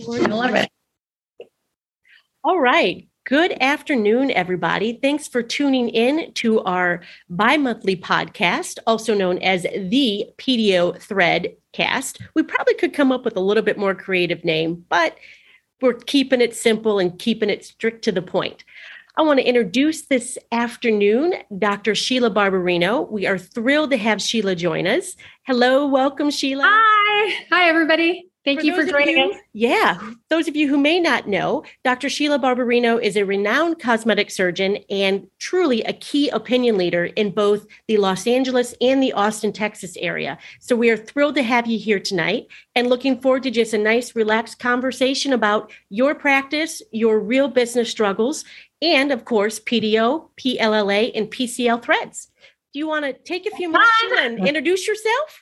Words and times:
I 0.00 0.26
love 0.26 0.54
it. 0.54 0.70
All 2.44 2.58
right. 2.58 3.08
Good 3.24 3.52
afternoon, 3.60 4.32
everybody. 4.32 4.98
Thanks 5.00 5.28
for 5.28 5.42
tuning 5.42 5.88
in 5.90 6.32
to 6.34 6.60
our 6.62 7.02
bi 7.28 7.56
monthly 7.56 7.94
podcast, 7.94 8.78
also 8.86 9.14
known 9.14 9.38
as 9.38 9.62
the 9.62 10.26
PDO 10.38 11.00
Thread 11.00 11.54
Cast. 11.72 12.20
We 12.34 12.42
probably 12.42 12.74
could 12.74 12.94
come 12.94 13.12
up 13.12 13.24
with 13.24 13.36
a 13.36 13.40
little 13.40 13.62
bit 13.62 13.78
more 13.78 13.94
creative 13.94 14.44
name, 14.44 14.84
but 14.88 15.16
we're 15.80 15.94
keeping 15.94 16.40
it 16.40 16.56
simple 16.56 16.98
and 16.98 17.16
keeping 17.16 17.50
it 17.50 17.64
strict 17.64 18.02
to 18.04 18.12
the 18.12 18.22
point. 18.22 18.64
I 19.16 19.22
want 19.22 19.38
to 19.38 19.46
introduce 19.46 20.06
this 20.06 20.36
afternoon 20.50 21.34
Dr. 21.58 21.94
Sheila 21.94 22.30
Barbarino. 22.30 23.08
We 23.08 23.26
are 23.26 23.38
thrilled 23.38 23.90
to 23.90 23.98
have 23.98 24.20
Sheila 24.20 24.56
join 24.56 24.86
us. 24.86 25.14
Hello, 25.44 25.86
welcome, 25.86 26.30
Sheila. 26.30 26.64
Hi. 26.66 27.44
Hi, 27.52 27.68
everybody. 27.68 28.31
Thank 28.44 28.60
for 28.60 28.66
you 28.66 28.74
for 28.74 28.84
joining 28.84 29.18
you, 29.18 29.30
us. 29.30 29.36
Yeah. 29.52 30.00
Those 30.28 30.48
of 30.48 30.56
you 30.56 30.68
who 30.68 30.76
may 30.76 30.98
not 30.98 31.28
know, 31.28 31.62
Dr. 31.84 32.08
Sheila 32.08 32.40
Barbarino 32.40 33.00
is 33.00 33.16
a 33.16 33.24
renowned 33.24 33.78
cosmetic 33.78 34.32
surgeon 34.32 34.78
and 34.90 35.28
truly 35.38 35.82
a 35.84 35.92
key 35.92 36.28
opinion 36.30 36.76
leader 36.76 37.04
in 37.04 37.30
both 37.30 37.66
the 37.86 37.98
Los 37.98 38.26
Angeles 38.26 38.74
and 38.80 39.00
the 39.00 39.12
Austin, 39.12 39.52
Texas 39.52 39.96
area. 39.96 40.38
So 40.58 40.74
we 40.74 40.90
are 40.90 40.96
thrilled 40.96 41.36
to 41.36 41.42
have 41.44 41.68
you 41.68 41.78
here 41.78 42.00
tonight 42.00 42.48
and 42.74 42.88
looking 42.88 43.20
forward 43.20 43.44
to 43.44 43.50
just 43.50 43.74
a 43.74 43.78
nice, 43.78 44.16
relaxed 44.16 44.58
conversation 44.58 45.32
about 45.32 45.70
your 45.88 46.14
practice, 46.14 46.82
your 46.90 47.20
real 47.20 47.46
business 47.46 47.90
struggles, 47.90 48.44
and 48.80 49.12
of 49.12 49.24
course, 49.24 49.60
PDO, 49.60 50.30
PLLA, 50.36 51.12
and 51.14 51.30
PCL 51.30 51.80
threads. 51.80 52.28
Do 52.72 52.80
you 52.80 52.88
want 52.88 53.04
to 53.04 53.12
take 53.12 53.46
a 53.46 53.54
few 53.54 53.70
minutes 53.70 53.90
and 54.18 54.48
introduce 54.48 54.88
yourself? 54.88 55.41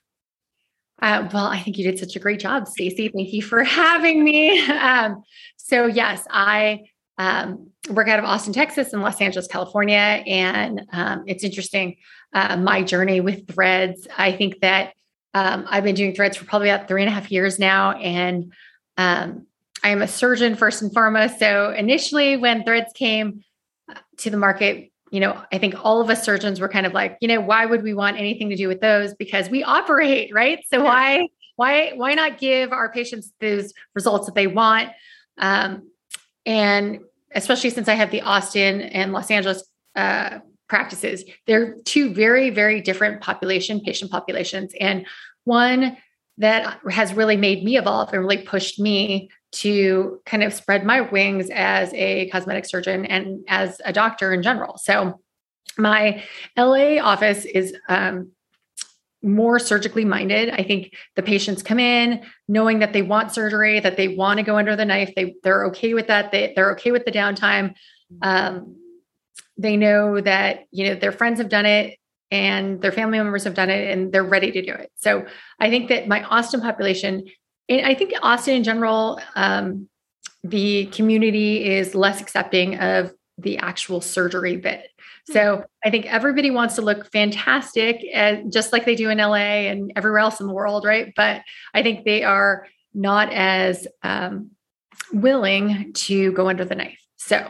Uh, 1.01 1.29
well, 1.33 1.47
I 1.47 1.59
think 1.61 1.79
you 1.79 1.85
did 1.85 1.99
such 1.99 2.17
a 2.17 2.19
great 2.19 2.41
job, 2.41 2.69
Stacy. 2.69 3.09
Thank 3.09 3.33
you 3.33 3.43
for 3.43 3.65
having 3.65 4.23
me. 4.23 4.61
Um, 4.69 5.23
so, 5.57 5.87
yes, 5.87 6.27
I 6.31 6.85
um, 7.19 7.71
work 7.91 8.09
out 8.09 8.19
of 8.19 8.25
Austin, 8.25 8.53
Texas, 8.53 8.93
and 8.93 9.03
Los 9.03 9.21
Angeles, 9.21 9.47
California, 9.47 9.97
and 9.97 10.87
um, 10.93 11.25
it's 11.27 11.45
interesting 11.45 11.97
uh, 12.33 12.57
my 12.57 12.83
journey 12.83 13.21
with 13.21 13.49
threads. 13.49 14.07
I 14.17 14.33
think 14.33 14.61
that 14.61 14.93
um, 15.35 15.65
I've 15.69 15.85
been 15.85 15.95
doing 15.95 16.15
threads 16.15 16.37
for 16.37 16.45
probably 16.45 16.71
about 16.71 16.89
three 16.89 17.03
and 17.03 17.11
a 17.11 17.13
half 17.13 17.31
years 17.31 17.59
now, 17.59 17.93
and 17.93 18.53
um, 18.97 19.47
I 19.83 19.91
am 19.91 20.03
a 20.03 20.09
surgeon 20.09 20.57
first 20.57 20.83
and 20.83 20.93
foremost. 20.93 21.39
So, 21.39 21.73
initially, 21.73 22.37
when 22.37 22.65
threads 22.65 22.93
came 22.95 23.43
uh, 23.89 23.95
to 24.19 24.31
the 24.31 24.37
market 24.37 24.90
you 25.11 25.21
know, 25.21 25.43
I 25.53 25.59
think 25.59 25.75
all 25.85 26.01
of 26.01 26.09
us 26.09 26.25
surgeons 26.25 26.61
were 26.61 26.69
kind 26.69 26.87
of 26.87 26.93
like, 26.93 27.19
you 27.21 27.29
know, 27.29 27.41
why 27.41 27.67
would 27.67 27.83
we 27.83 27.95
want 27.95 28.17
anything 28.17 28.49
to 28.51 28.57
do 28.57 28.69
with 28.69 28.81
those? 28.81 29.15
Because 29.15 29.51
we 29.51 29.65
operate, 29.65 30.33
right? 30.33 30.65
So 30.73 30.85
why, 30.85 31.29
why, 31.57 31.93
why 31.95 32.15
not 32.15 32.39
give 32.39 32.73
our 32.73 32.93
patients 32.93 33.33
those 33.41 33.73
results 33.95 34.27
that 34.27 34.35
they 34.35 34.47
want? 34.47 34.91
Um, 35.39 35.91
and 36.47 37.01
especially 37.35 37.71
since 37.71 37.89
I 37.89 37.95
have 37.95 38.11
the 38.11 38.23
Austin 38.23 38.81
and 38.81 39.13
Los 39.13 39.31
Angeles 39.31 39.65
uh, 39.97 40.39
practices, 40.69 41.25
they're 41.47 41.77
two 41.85 42.15
very, 42.15 42.51
very 42.51 42.81
different 42.81 43.21
population, 43.21 43.81
patient 43.81 44.11
populations. 44.11 44.73
And 44.81 45.07
one 45.45 45.97
that 46.41 46.81
has 46.91 47.13
really 47.15 47.37
made 47.37 47.63
me 47.63 47.77
evolve 47.77 48.13
and 48.13 48.23
really 48.23 48.43
pushed 48.43 48.81
me 48.81 49.31
to 49.53 50.21
kind 50.25 50.43
of 50.43 50.55
spread 50.55 50.85
my 50.85 51.03
wings 51.03 51.51
as 51.51 51.93
a 51.93 52.31
cosmetic 52.31 52.65
surgeon 52.65 53.05
and 53.05 53.45
as 53.47 53.81
a 53.85 53.93
doctor 53.93 54.33
in 54.33 54.43
general. 54.43 54.79
So 54.79 55.21
my 55.77 56.25
LA 56.57 56.97
office 56.97 57.45
is 57.45 57.75
um, 57.91 58.31
more 59.23 59.59
surgically 59.59 60.05
minded. 60.05 60.49
I 60.51 60.63
think 60.63 60.95
the 61.15 61.23
patients 61.23 61.63
come 61.63 61.79
in 61.79 62.23
knowing 62.49 62.79
that 62.79 62.95
they 62.95 63.03
want 63.03 63.33
surgery, 63.33 63.79
that 63.81 63.99
they 63.99 64.09
want 64.09 64.39
to 64.39 64.43
go 64.43 64.57
under 64.57 64.75
the 64.77 64.87
knife. 64.87 65.13
They 65.15 65.35
they're 65.43 65.67
okay 65.67 65.93
with 65.93 66.07
that. 66.07 66.33
They 66.33 66.55
they're 66.57 66.73
okay 66.73 66.91
with 66.91 67.05
the 67.05 67.13
downtime. 67.13 67.75
Um, 68.23 68.77
they 69.59 69.77
know 69.77 70.23
that 70.23 70.61
you 70.71 70.87
know 70.87 70.95
their 70.95 71.13
friends 71.13 71.39
have 71.39 71.51
done 71.51 71.67
it 71.67 72.00
and 72.31 72.81
their 72.81 72.93
family 72.93 73.19
members 73.19 73.45
have 73.45 73.55
done 73.55 73.71
it 73.71 73.91
and 73.91 74.13
they're 74.13 74.25
ready 74.25 74.53
to 74.53 74.63
do 74.63 74.73
it. 74.73 74.91
So 74.97 75.27
I 75.59 75.71
think 75.71 75.89
that 75.89 76.09
my 76.09 76.23
Austin 76.23 76.61
population 76.61 77.25
and 77.71 77.87
I 77.87 77.95
think 77.95 78.13
Austin 78.23 78.55
in 78.57 78.65
general, 78.65 79.21
um, 79.37 79.89
the 80.43 80.87
community 80.87 81.65
is 81.65 81.95
less 81.95 82.21
accepting 82.21 82.79
of 82.79 83.13
the 83.39 83.59
actual 83.59 84.01
surgery 84.01 84.57
bit. 84.57 84.89
Hmm. 85.29 85.33
So 85.33 85.65
I 85.85 85.91
think 85.91 86.07
everybody 86.07 86.51
wants 86.51 86.75
to 86.75 86.83
look 86.83 87.11
fantastic, 87.13 88.05
and 88.13 88.53
just 88.53 88.73
like 88.73 88.85
they 88.85 88.97
do 88.97 89.09
in 89.09 89.19
LA 89.19 89.69
and 89.69 89.93
everywhere 89.97 90.19
else 90.19 90.41
in 90.41 90.47
the 90.47 90.53
world, 90.53 90.85
right? 90.85 91.13
But 91.17 91.43
I 91.73 91.83
think 91.83 92.05
they 92.05 92.25
are 92.25 92.67
not 92.93 93.33
as 93.33 93.87
um, 94.03 94.51
willing 95.13 95.93
to 95.93 96.33
go 96.33 96.49
under 96.49 96.65
the 96.65 96.75
knife. 96.75 97.01
So 97.17 97.49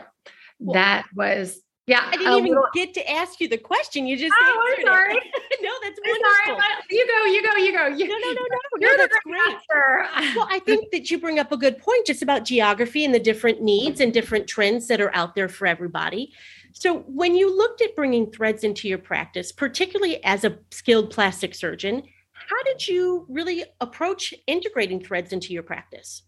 that 0.73 1.05
was 1.15 1.59
yeah. 1.87 2.03
I 2.07 2.11
didn't 2.11 2.27
uh, 2.27 2.37
even 2.37 2.49
little... 2.49 2.65
get 2.73 2.93
to 2.93 3.11
ask 3.11 3.39
you 3.39 3.47
the 3.47 3.57
question. 3.57 4.05
You 4.05 4.17
just 4.17 4.33
oh, 4.39 4.75
I'm 4.77 4.85
sorry. 4.85 5.13
no, 5.61 5.71
that's 5.83 5.99
I'm 6.05 6.11
wonderful. 6.11 6.55
Sorry. 6.55 6.81
You 6.89 7.07
go, 7.07 7.25
you 7.25 7.43
go, 7.43 7.55
you 7.55 7.77
go. 7.77 7.87
You, 7.87 8.07
no, 8.07 8.15
no, 8.15 8.31
no, 8.31 8.41
no. 8.41 8.59
You're 8.79 8.97
no, 8.97 9.03
the 9.03 9.09
great 9.23 10.35
well, 10.35 10.47
I 10.49 10.59
think 10.59 10.91
that 10.91 11.09
you 11.09 11.19
bring 11.19 11.39
up 11.39 11.51
a 11.51 11.57
good 11.57 11.77
point 11.77 12.05
just 12.05 12.21
about 12.21 12.45
geography 12.45 13.03
and 13.05 13.13
the 13.13 13.19
different 13.19 13.61
needs 13.61 13.99
and 13.99 14.13
different 14.13 14.47
trends 14.47 14.87
that 14.87 15.01
are 15.01 15.13
out 15.15 15.35
there 15.35 15.49
for 15.49 15.67
everybody. 15.67 16.33
So, 16.73 16.99
when 16.99 17.35
you 17.35 17.55
looked 17.55 17.81
at 17.81 17.95
bringing 17.95 18.31
threads 18.31 18.63
into 18.63 18.87
your 18.87 18.97
practice, 18.97 19.51
particularly 19.51 20.23
as 20.23 20.43
a 20.43 20.57
skilled 20.71 21.09
plastic 21.09 21.55
surgeon, 21.55 22.03
how 22.31 22.63
did 22.63 22.87
you 22.87 23.25
really 23.29 23.63
approach 23.79 24.33
integrating 24.47 25.03
threads 25.03 25.33
into 25.33 25.53
your 25.53 25.63
practice? 25.63 26.23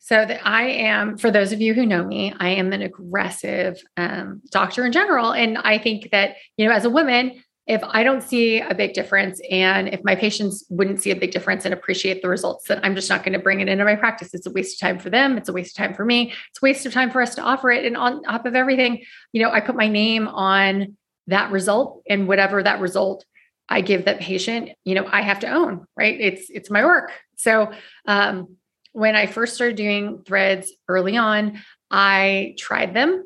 So 0.00 0.24
that 0.24 0.46
I 0.46 0.68
am, 0.68 1.18
for 1.18 1.30
those 1.30 1.52
of 1.52 1.60
you 1.60 1.74
who 1.74 1.84
know 1.84 2.04
me, 2.04 2.32
I 2.38 2.50
am 2.50 2.72
an 2.72 2.82
aggressive 2.82 3.82
um, 3.96 4.40
doctor 4.50 4.86
in 4.86 4.92
general, 4.92 5.32
and 5.32 5.58
I 5.58 5.78
think 5.78 6.10
that 6.12 6.36
you 6.56 6.66
know, 6.66 6.72
as 6.72 6.84
a 6.84 6.90
woman, 6.90 7.42
if 7.66 7.82
I 7.84 8.04
don't 8.04 8.22
see 8.22 8.60
a 8.60 8.74
big 8.74 8.94
difference, 8.94 9.40
and 9.50 9.88
if 9.88 10.00
my 10.04 10.14
patients 10.14 10.64
wouldn't 10.70 11.02
see 11.02 11.10
a 11.10 11.16
big 11.16 11.32
difference 11.32 11.64
and 11.66 11.74
appreciate 11.74 12.22
the 12.22 12.28
results, 12.28 12.68
then 12.68 12.80
I'm 12.82 12.94
just 12.94 13.10
not 13.10 13.22
going 13.22 13.34
to 13.34 13.38
bring 13.38 13.60
it 13.60 13.68
into 13.68 13.84
my 13.84 13.96
practice. 13.96 14.32
It's 14.32 14.46
a 14.46 14.50
waste 14.50 14.80
of 14.80 14.86
time 14.86 14.98
for 14.98 15.10
them. 15.10 15.36
It's 15.36 15.50
a 15.50 15.52
waste 15.52 15.78
of 15.78 15.84
time 15.84 15.94
for 15.94 16.04
me. 16.04 16.32
It's 16.50 16.62
a 16.62 16.64
waste 16.64 16.86
of 16.86 16.94
time 16.94 17.10
for 17.10 17.20
us 17.20 17.34
to 17.34 17.42
offer 17.42 17.70
it. 17.70 17.84
And 17.84 17.96
on 17.96 18.22
top 18.22 18.46
of 18.46 18.54
everything, 18.54 19.02
you 19.32 19.42
know, 19.42 19.50
I 19.50 19.60
put 19.60 19.76
my 19.76 19.88
name 19.88 20.28
on 20.28 20.96
that 21.26 21.50
result, 21.50 22.02
and 22.08 22.26
whatever 22.26 22.62
that 22.62 22.80
result 22.80 23.26
I 23.68 23.82
give 23.82 24.06
that 24.06 24.20
patient, 24.20 24.70
you 24.84 24.94
know, 24.94 25.06
I 25.06 25.20
have 25.20 25.40
to 25.40 25.50
own. 25.50 25.86
Right? 25.96 26.18
It's 26.18 26.48
it's 26.48 26.70
my 26.70 26.84
work. 26.84 27.10
So. 27.36 27.72
um 28.06 28.56
when 28.92 29.16
I 29.16 29.26
first 29.26 29.54
started 29.54 29.76
doing 29.76 30.22
threads 30.24 30.72
early 30.88 31.16
on, 31.16 31.60
I 31.90 32.54
tried 32.58 32.94
them 32.94 33.24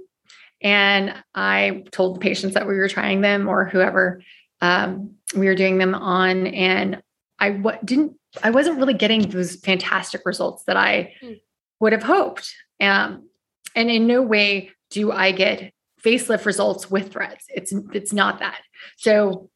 and 0.62 1.14
I 1.34 1.84
told 1.90 2.16
the 2.16 2.20
patients 2.20 2.54
that 2.54 2.66
we 2.66 2.76
were 2.76 2.88
trying 2.88 3.20
them 3.20 3.48
or 3.48 3.64
whoever 3.64 4.22
um, 4.60 5.16
we 5.34 5.46
were 5.46 5.54
doing 5.54 5.78
them 5.78 5.94
on. 5.94 6.46
And 6.46 7.02
I 7.38 7.50
w- 7.50 7.78
didn't, 7.84 8.16
I 8.42 8.50
wasn't 8.50 8.78
really 8.78 8.94
getting 8.94 9.28
those 9.28 9.56
fantastic 9.56 10.22
results 10.24 10.64
that 10.64 10.76
I 10.76 11.14
mm. 11.22 11.40
would 11.80 11.92
have 11.92 12.02
hoped. 12.04 12.54
Um, 12.80 13.28
and 13.74 13.90
in 13.90 14.06
no 14.06 14.22
way 14.22 14.70
do 14.90 15.10
I 15.10 15.32
get 15.32 15.72
facelift 16.02 16.44
results 16.44 16.90
with 16.90 17.12
threads. 17.12 17.44
It's 17.48 17.72
it's 17.92 18.12
not 18.12 18.40
that. 18.40 18.60
So 18.96 19.50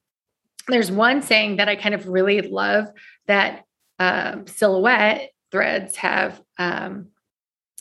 there's 0.69 0.91
one 0.91 1.23
saying 1.23 1.57
that 1.57 1.69
I 1.69 1.77
kind 1.77 1.95
of 1.95 2.09
really 2.09 2.41
love 2.41 2.87
that 3.27 3.65
um, 3.99 4.47
silhouette 4.47 5.31
threads 5.51 5.97
have 5.97 6.41
um, 6.59 7.09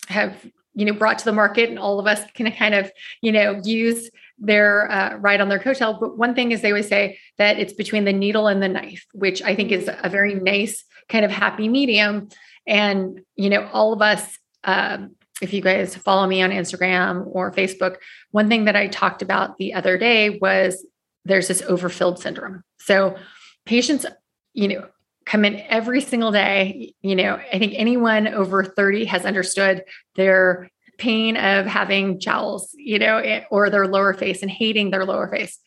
have 0.07 0.35
you 0.73 0.85
know 0.85 0.93
brought 0.93 1.19
to 1.19 1.25
the 1.25 1.33
market 1.33 1.69
and 1.69 1.79
all 1.79 1.99
of 1.99 2.07
us 2.07 2.21
can 2.33 2.51
kind 2.51 2.75
of 2.75 2.91
you 3.21 3.31
know 3.31 3.59
use 3.63 4.09
their 4.37 4.91
uh, 4.91 5.15
ride 5.17 5.39
on 5.39 5.49
their 5.49 5.59
coattail. 5.59 5.99
But 5.99 6.17
one 6.17 6.35
thing 6.35 6.51
is 6.51 6.61
they 6.61 6.69
always 6.69 6.89
say 6.89 7.17
that 7.37 7.57
it's 7.57 7.73
between 7.73 8.03
the 8.03 8.13
needle 8.13 8.47
and 8.47 8.61
the 8.61 8.67
knife 8.67 9.05
which 9.13 9.41
i 9.41 9.55
think 9.55 9.71
is 9.71 9.89
a 10.03 10.09
very 10.09 10.35
nice 10.35 10.83
kind 11.09 11.25
of 11.25 11.31
happy 11.31 11.69
medium. 11.69 12.29
And 12.67 13.21
you 13.35 13.49
know 13.49 13.67
all 13.71 13.93
of 13.93 14.01
us 14.01 14.37
um, 14.63 15.15
if 15.41 15.53
you 15.53 15.61
guys 15.61 15.95
follow 15.95 16.25
me 16.25 16.41
on 16.41 16.49
instagram 16.49 17.27
or 17.27 17.51
facebook 17.51 17.97
one 18.31 18.47
thing 18.47 18.65
that 18.65 18.75
i 18.75 18.87
talked 18.87 19.21
about 19.21 19.57
the 19.57 19.73
other 19.73 19.97
day 19.97 20.39
was 20.41 20.83
there's 21.25 21.47
this 21.47 21.63
overfilled 21.63 22.19
syndrome. 22.19 22.63
So 22.79 23.17
patients 23.65 24.05
you 24.53 24.67
know 24.69 24.87
come 25.25 25.45
in 25.45 25.61
every 25.69 26.01
single 26.01 26.31
day. 26.31 26.93
You 27.01 27.15
know, 27.15 27.39
I 27.51 27.59
think 27.59 27.73
anyone 27.75 28.27
over 28.27 28.63
30 28.63 29.05
has 29.05 29.25
understood 29.25 29.83
their 30.15 30.69
pain 30.97 31.35
of 31.35 31.65
having 31.65 32.19
jowls, 32.19 32.69
you 32.73 32.99
know, 32.99 33.17
eh, 33.17 33.43
or 33.51 33.69
their 33.69 33.87
lower 33.87 34.13
face 34.13 34.41
and 34.41 34.51
hating 34.51 34.91
their 34.91 35.05
lower 35.05 35.27
face. 35.27 35.59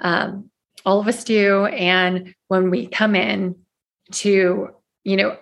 Um, 0.00 0.50
all 0.84 1.00
of 1.00 1.08
us 1.08 1.24
do. 1.24 1.66
And 1.66 2.34
when 2.48 2.70
we 2.70 2.86
come 2.86 3.14
in 3.14 3.56
to, 4.12 4.70
you 5.04 5.16
know, 5.16 5.38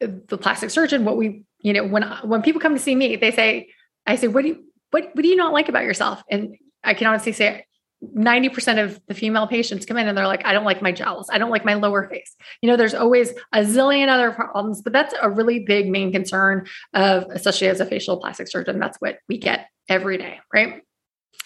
the 0.00 0.38
plastic 0.38 0.70
surgeon, 0.70 1.04
what 1.04 1.16
we, 1.16 1.44
you 1.60 1.72
know, 1.72 1.84
when 1.84 2.02
when 2.24 2.42
people 2.42 2.60
come 2.60 2.74
to 2.74 2.80
see 2.80 2.94
me, 2.94 3.16
they 3.16 3.30
say, 3.30 3.68
I 4.06 4.16
say, 4.16 4.28
what 4.28 4.42
do 4.42 4.48
you 4.48 4.64
what 4.90 5.10
what 5.12 5.22
do 5.22 5.28
you 5.28 5.36
not 5.36 5.52
like 5.52 5.68
about 5.68 5.84
yourself? 5.84 6.22
And 6.30 6.56
I 6.82 6.94
can 6.94 7.06
honestly 7.06 7.32
say 7.32 7.66
90% 8.02 8.82
of 8.82 9.00
the 9.08 9.14
female 9.14 9.46
patients 9.46 9.84
come 9.84 9.98
in 9.98 10.08
and 10.08 10.16
they're 10.16 10.26
like, 10.26 10.44
I 10.46 10.52
don't 10.52 10.64
like 10.64 10.80
my 10.80 10.90
jowls. 10.90 11.28
I 11.30 11.38
don't 11.38 11.50
like 11.50 11.64
my 11.64 11.74
lower 11.74 12.08
face. 12.08 12.34
You 12.62 12.70
know, 12.70 12.76
there's 12.76 12.94
always 12.94 13.30
a 13.52 13.60
zillion 13.60 14.08
other 14.08 14.32
problems, 14.32 14.80
but 14.80 14.92
that's 14.92 15.14
a 15.20 15.28
really 15.28 15.60
big 15.60 15.88
main 15.88 16.10
concern 16.10 16.66
of, 16.94 17.24
especially 17.30 17.68
as 17.68 17.80
a 17.80 17.86
facial 17.86 18.16
plastic 18.16 18.48
surgeon, 18.48 18.78
that's 18.78 18.98
what 18.98 19.18
we 19.28 19.36
get 19.36 19.68
every 19.88 20.16
day. 20.16 20.40
Right. 20.52 20.82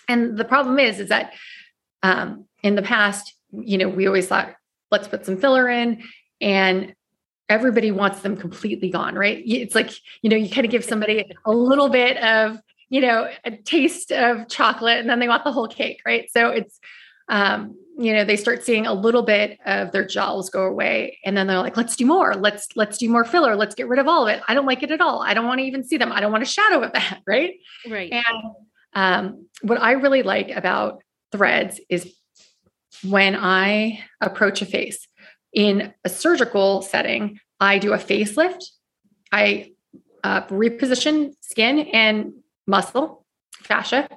And 0.09 0.37
the 0.39 0.45
problem 0.45 0.79
is, 0.79 1.01
is 1.01 1.09
that 1.09 1.33
um, 2.03 2.47
in 2.63 2.77
the 2.77 2.83
past, 2.83 3.35
you 3.53 3.79
know, 3.79 3.89
we 3.89 4.07
always 4.07 4.29
thought, 4.29 4.55
let's 4.91 5.09
put 5.09 5.27
some 5.27 5.39
filler 5.39 5.69
in 5.69 6.05
and 6.41 6.95
everybody 7.49 7.91
wants 7.91 8.21
them 8.21 8.37
completely 8.37 8.91
gone, 8.91 9.17
right? 9.17 9.43
It's 9.45 9.75
like, 9.75 9.91
you 10.23 10.31
know, 10.31 10.37
you 10.37 10.49
kind 10.49 10.65
of 10.65 10.71
give 10.71 10.85
somebody 10.85 11.33
a 11.45 11.53
little 11.53 11.89
bit 11.89 12.17
of 12.19 12.59
you 12.89 13.01
know, 13.01 13.29
a 13.45 13.51
taste 13.51 14.13
of 14.13 14.49
chocolate 14.49 14.99
and 14.99 15.09
then 15.09 15.19
they 15.19 15.29
want 15.29 15.45
the 15.45 15.53
whole 15.53 15.69
cake, 15.69 16.01
right? 16.07 16.31
So 16.31 16.49
it's, 16.51 16.79
um, 17.29 17.77
you 17.97 18.13
know, 18.13 18.25
they 18.25 18.37
start 18.37 18.65
seeing 18.65 18.87
a 18.87 18.93
little 18.93 19.23
bit 19.23 19.59
of 19.65 19.93
their 19.93 20.07
jowls 20.07 20.51
go 20.51 20.65
away 20.65 21.19
and 21.25 21.37
then 21.37 21.47
they're 21.47 21.59
like, 21.59 21.77
let's 21.77 21.97
do 21.97 22.07
more. 22.07 22.35
Let's, 22.35 22.69
let's 22.77 22.99
do 22.99 23.09
more 23.09 23.25
filler. 23.25 23.57
Let's 23.57 23.75
get 23.75 23.89
rid 23.89 24.01
of 24.01 24.09
all 24.09 24.27
of 24.27 24.35
it. 24.35 24.43
I 24.49 24.55
don't 24.55 24.67
like 24.67 24.83
it 24.83 24.91
at 24.91 25.01
all. 25.01 25.23
I 25.23 25.33
don't 25.33 25.47
want 25.47 25.61
to 25.61 25.65
even 25.65 25.85
see 25.85 25.97
them. 25.97 26.13
I 26.13 26.21
don't 26.21 26.33
want 26.33 26.43
a 26.43 26.47
shadow 26.47 26.83
of 26.83 26.93
that. 26.93 27.21
Right. 27.27 27.55
Right. 27.89 28.13
And 28.13 28.55
um, 28.95 29.47
what 29.63 29.81
I 29.81 29.93
really 29.93 30.23
like 30.23 30.51
about 30.51 31.03
threads 31.33 31.81
is 31.89 32.15
when 33.03 33.35
I 33.35 34.05
approach 34.21 34.63
a 34.63 34.67
face 34.67 35.07
in 35.53 35.95
a 36.05 36.09
surgical 36.09 36.83
setting, 36.83 37.39
I 37.61 37.79
do 37.79 37.93
a 37.93 37.99
facelift. 37.99 38.65
I 39.33 39.73
uh, 40.23 40.43
reposition 40.47 41.33
skin 41.41 41.81
and 41.93 42.33
muscle, 42.67 43.25
fascia, 43.63 44.09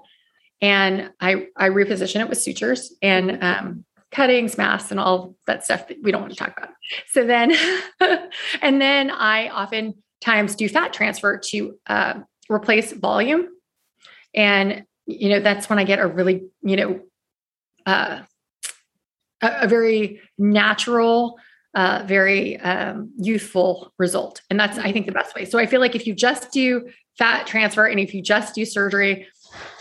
and 0.61 1.11
I 1.19 1.47
I 1.55 1.69
reposition 1.69 2.21
it 2.21 2.29
with 2.29 2.39
sutures 2.39 2.93
and 3.01 3.43
um, 3.43 3.85
cuttings, 4.11 4.57
masks, 4.57 4.91
and 4.91 4.99
all 4.99 5.35
that 5.45 5.63
stuff 5.63 5.87
that 5.87 5.97
we 6.01 6.11
don't 6.11 6.21
want 6.21 6.33
to 6.33 6.39
talk 6.39 6.57
about. 6.57 6.69
So 7.11 7.25
then, 7.25 7.53
and 8.61 8.81
then 8.81 9.11
I 9.11 9.49
oftentimes 9.49 10.55
do 10.55 10.67
fat 10.69 10.93
transfer 10.93 11.37
to 11.49 11.77
uh, 11.87 12.13
replace 12.49 12.91
volume, 12.93 13.47
and 14.33 14.83
you 15.05 15.29
know 15.29 15.39
that's 15.39 15.69
when 15.69 15.79
I 15.79 15.83
get 15.83 15.99
a 15.99 16.07
really 16.07 16.47
you 16.61 16.75
know 16.75 16.99
uh, 17.85 18.21
a, 19.41 19.51
a 19.61 19.67
very 19.67 20.21
natural 20.37 21.37
uh, 21.77 22.03
very 22.07 22.59
um, 22.61 23.11
youthful 23.19 23.93
result. 23.99 24.41
And 24.49 24.59
that's, 24.59 24.79
I 24.79 24.91
think, 24.91 25.05
the 25.05 25.11
best 25.11 25.35
way. 25.35 25.45
So 25.45 25.59
I 25.59 25.67
feel 25.67 25.79
like 25.79 25.93
if 25.93 26.07
you 26.07 26.15
just 26.15 26.51
do 26.51 26.89
fat 27.19 27.45
transfer 27.45 27.85
and 27.85 27.99
if 27.99 28.15
you 28.15 28.23
just 28.23 28.55
do 28.55 28.65
surgery, 28.65 29.27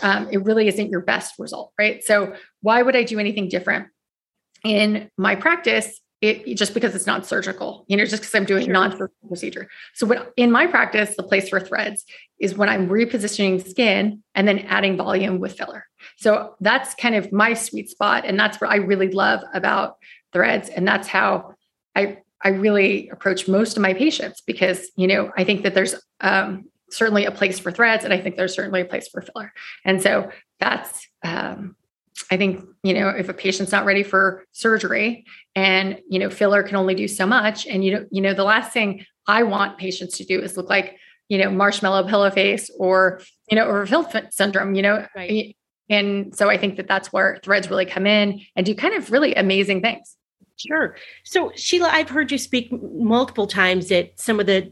um, 0.03 0.29
it 0.31 0.43
really 0.43 0.67
isn't 0.67 0.91
your 0.91 1.01
best 1.01 1.39
result, 1.39 1.73
right? 1.79 2.03
So 2.03 2.35
why 2.61 2.83
would 2.83 2.95
I 2.95 3.01
do 3.01 3.17
anything 3.17 3.49
different 3.49 3.87
in 4.63 5.09
my 5.17 5.35
practice? 5.35 5.99
It 6.21 6.55
just 6.55 6.75
because 6.75 6.95
it's 6.95 7.07
not 7.07 7.25
surgical, 7.25 7.83
you 7.87 7.97
know, 7.97 8.05
just 8.05 8.21
because 8.21 8.35
I'm 8.35 8.45
doing 8.45 8.65
sure. 8.65 8.73
non-surgical 8.73 9.27
procedure. 9.27 9.67
So 9.95 10.05
what 10.05 10.33
in 10.35 10.51
my 10.51 10.67
practice, 10.67 11.15
the 11.15 11.23
place 11.23 11.49
for 11.49 11.59
threads 11.59 12.05
is 12.39 12.55
when 12.55 12.69
I'm 12.69 12.89
repositioning 12.89 13.67
skin 13.67 14.23
and 14.35 14.47
then 14.47 14.59
adding 14.59 14.97
volume 14.97 15.39
with 15.39 15.57
filler. 15.57 15.85
So 16.17 16.55
that's 16.59 16.93
kind 16.95 17.15
of 17.15 17.31
my 17.31 17.53
sweet 17.53 17.89
spot. 17.89 18.23
And 18.25 18.39
that's 18.39 18.61
what 18.61 18.71
I 18.71 18.77
really 18.77 19.11
love 19.11 19.41
about 19.53 19.97
threads. 20.33 20.69
And 20.69 20.87
that's 20.87 21.07
how 21.07 21.55
I 21.97 22.17
I 22.43 22.49
really 22.49 23.09
approach 23.09 23.47
most 23.47 23.75
of 23.75 23.81
my 23.81 23.93
patients 23.93 24.41
because 24.41 24.89
you 24.95 25.07
know 25.07 25.31
I 25.35 25.43
think 25.43 25.63
that 25.63 25.73
there's 25.73 25.95
um, 26.21 26.65
certainly 26.89 27.25
a 27.25 27.31
place 27.31 27.59
for 27.59 27.71
threads, 27.71 28.05
and 28.05 28.13
I 28.13 28.21
think 28.21 28.35
there's 28.35 28.53
certainly 28.53 28.81
a 28.81 28.85
place 28.85 29.07
for 29.07 29.21
filler, 29.21 29.51
and 29.83 30.01
so 30.01 30.29
that's 30.59 31.07
um, 31.23 31.75
I 32.31 32.37
think 32.37 32.63
you 32.83 32.93
know 32.93 33.09
if 33.09 33.27
a 33.27 33.33
patient's 33.33 33.71
not 33.71 33.85
ready 33.85 34.03
for 34.03 34.45
surgery 34.51 35.25
and 35.55 35.99
you 36.09 36.19
know 36.19 36.29
filler 36.29 36.63
can 36.63 36.75
only 36.75 36.95
do 36.95 37.07
so 37.07 37.25
much, 37.25 37.65
and 37.65 37.83
you 37.83 37.91
know 37.91 38.05
you 38.11 38.21
know 38.21 38.33
the 38.33 38.43
last 38.43 38.71
thing 38.71 39.05
I 39.27 39.43
want 39.43 39.79
patients 39.79 40.17
to 40.17 40.25
do 40.25 40.39
is 40.41 40.55
look 40.55 40.69
like 40.69 40.97
you 41.29 41.39
know 41.39 41.49
marshmallow 41.49 42.07
pillow 42.07 42.29
face 42.29 42.69
or 42.77 43.21
you 43.49 43.55
know 43.55 43.67
or 43.67 43.85
Phil 43.87 44.07
syndrome, 44.29 44.75
you 44.75 44.83
know. 44.83 45.05
Right. 45.15 45.55
And 45.89 46.35
so 46.35 46.49
I 46.49 46.57
think 46.57 46.75
that 46.75 46.87
that's 46.87 47.13
where 47.13 47.39
threads 47.43 47.69
really 47.69 47.85
come 47.85 48.05
in 48.05 48.41
and 48.57 48.65
do 48.65 48.75
kind 48.75 48.93
of 48.93 49.09
really 49.09 49.33
amazing 49.35 49.81
things. 49.81 50.17
Sure. 50.57 50.95
So, 51.23 51.51
Sheila, 51.55 51.89
I've 51.91 52.09
heard 52.09 52.31
you 52.31 52.37
speak 52.37 52.71
multiple 52.71 53.47
times 53.47 53.91
at 53.91 54.19
some 54.19 54.39
of 54.39 54.47
the 54.47 54.71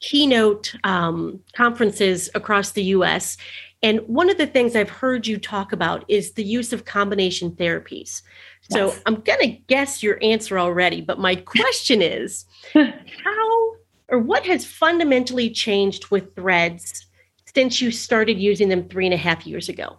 keynote 0.00 0.74
um, 0.84 1.40
conferences 1.56 2.28
across 2.34 2.72
the 2.72 2.84
US. 2.84 3.36
And 3.82 4.00
one 4.00 4.30
of 4.30 4.36
the 4.36 4.46
things 4.46 4.76
I've 4.76 4.90
heard 4.90 5.26
you 5.26 5.38
talk 5.38 5.72
about 5.72 6.04
is 6.08 6.32
the 6.32 6.44
use 6.44 6.72
of 6.72 6.84
combination 6.84 7.52
therapies. 7.52 8.22
So, 8.70 8.88
yes. 8.88 9.00
I'm 9.06 9.22
going 9.22 9.40
to 9.40 9.58
guess 9.66 10.02
your 10.02 10.18
answer 10.22 10.58
already, 10.58 11.00
but 11.00 11.18
my 11.18 11.34
question 11.54 12.02
is 12.02 12.44
how 12.74 13.72
or 14.08 14.18
what 14.18 14.44
has 14.44 14.66
fundamentally 14.66 15.48
changed 15.48 16.10
with 16.10 16.34
threads 16.36 17.06
since 17.54 17.80
you 17.80 17.90
started 17.90 18.38
using 18.38 18.68
them 18.68 18.88
three 18.88 19.06
and 19.06 19.14
a 19.14 19.18
half 19.18 19.46
years 19.46 19.70
ago? 19.70 19.98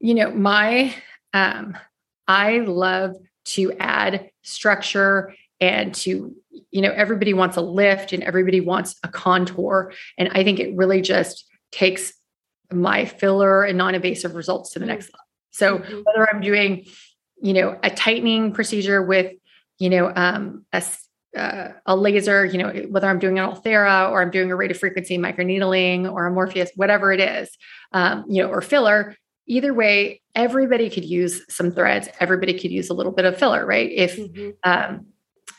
You 0.00 0.14
know, 0.14 0.32
my, 0.32 0.92
um, 1.32 1.78
I 2.26 2.58
love 2.58 3.14
to 3.44 3.72
add 3.78 4.30
structure 4.42 5.34
and 5.60 5.94
to 5.94 6.34
you 6.70 6.80
know 6.80 6.90
everybody 6.90 7.34
wants 7.34 7.56
a 7.56 7.60
lift 7.60 8.12
and 8.12 8.22
everybody 8.22 8.60
wants 8.60 8.96
a 9.02 9.08
contour. 9.08 9.92
And 10.18 10.28
i 10.32 10.44
think 10.44 10.58
it 10.60 10.76
really 10.76 11.00
just 11.00 11.44
takes 11.70 12.12
my 12.70 13.04
filler 13.04 13.64
and 13.64 13.76
non-invasive 13.78 14.34
results 14.34 14.70
to 14.70 14.78
the 14.78 14.86
next 14.86 15.06
level. 15.06 15.18
So 15.50 15.78
mm-hmm. 15.78 16.00
whether 16.04 16.28
i'm 16.30 16.40
doing 16.40 16.86
you 17.42 17.52
know 17.52 17.78
a 17.82 17.90
tightening 17.90 18.52
procedure 18.52 19.02
with 19.02 19.32
you 19.78 19.90
know 19.90 20.12
um, 20.14 20.64
a, 20.72 20.82
uh, 21.36 21.72
a 21.86 21.96
laser 21.96 22.44
you 22.44 22.58
know 22.58 22.70
whether 22.88 23.08
i'm 23.08 23.18
doing 23.18 23.38
an 23.38 23.50
Ulthera 23.50 24.10
or 24.10 24.22
i'm 24.22 24.30
doing 24.30 24.50
a 24.50 24.56
radio 24.56 24.76
frequency 24.76 25.18
microneedling 25.18 26.10
or 26.10 26.26
a 26.26 26.30
morpheus 26.30 26.70
whatever 26.76 27.12
it 27.12 27.20
is 27.20 27.50
um, 27.92 28.24
you 28.28 28.42
know 28.42 28.48
or 28.48 28.60
filler 28.60 29.16
either 29.46 29.74
way, 29.74 30.20
everybody 30.34 30.90
could 30.90 31.04
use 31.04 31.42
some 31.48 31.72
threads. 31.72 32.08
Everybody 32.20 32.58
could 32.58 32.70
use 32.70 32.90
a 32.90 32.94
little 32.94 33.12
bit 33.12 33.24
of 33.24 33.38
filler, 33.38 33.64
right? 33.64 33.90
If 33.90 34.16
mm-hmm. 34.16 34.50
um, 34.64 35.06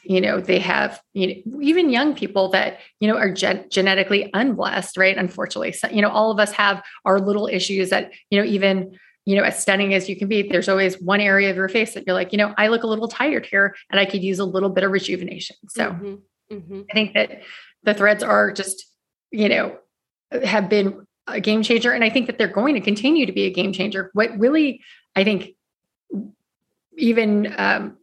you 0.03 0.19
know 0.19 0.39
they 0.39 0.59
have 0.59 1.01
you 1.13 1.27
know 1.27 1.61
even 1.61 1.89
young 1.89 2.15
people 2.15 2.49
that 2.49 2.79
you 2.99 3.07
know 3.07 3.17
are 3.17 3.31
gen- 3.31 3.65
genetically 3.69 4.29
unblessed, 4.33 4.97
right? 4.97 5.17
Unfortunately, 5.17 5.71
so, 5.71 5.89
you 5.89 6.01
know 6.01 6.09
all 6.09 6.31
of 6.31 6.39
us 6.39 6.51
have 6.53 6.83
our 7.05 7.19
little 7.19 7.47
issues 7.47 7.89
that 7.89 8.11
you 8.29 8.39
know 8.39 8.45
even 8.45 8.97
you 9.25 9.35
know 9.35 9.43
as 9.43 9.59
stunning 9.59 9.93
as 9.93 10.09
you 10.09 10.15
can 10.15 10.27
be 10.27 10.41
there's 10.49 10.67
always 10.67 11.01
one 11.01 11.21
area 11.21 11.49
of 11.49 11.55
your 11.55 11.69
face 11.69 11.93
that 11.93 12.03
you're 12.05 12.13
like 12.13 12.31
you 12.33 12.37
know 12.37 12.53
i 12.57 12.67
look 12.67 12.83
a 12.83 12.87
little 12.87 13.07
tired 13.07 13.45
here 13.45 13.73
and 13.89 13.97
i 13.97 14.05
could 14.05 14.21
use 14.21 14.39
a 14.39 14.45
little 14.45 14.69
bit 14.69 14.83
of 14.83 14.91
rejuvenation 14.91 15.55
so 15.69 15.91
mm-hmm. 15.91 16.15
Mm-hmm. 16.53 16.81
i 16.89 16.93
think 16.93 17.13
that 17.13 17.41
the 17.83 17.93
threads 17.93 18.21
are 18.21 18.51
just 18.51 18.85
you 19.31 19.47
know 19.47 19.77
have 20.43 20.69
been 20.69 21.05
a 21.27 21.39
game 21.39 21.63
changer. 21.63 21.91
And 21.91 22.03
I 22.03 22.09
think 22.09 22.27
that 22.27 22.37
they're 22.37 22.47
going 22.47 22.75
to 22.75 22.81
continue 22.81 23.25
to 23.25 23.31
be 23.31 23.43
a 23.43 23.51
game 23.51 23.73
changer. 23.73 24.09
What 24.13 24.37
really, 24.37 24.81
I 25.15 25.23
think, 25.23 25.55
even 26.95 27.53
um, 27.57 27.97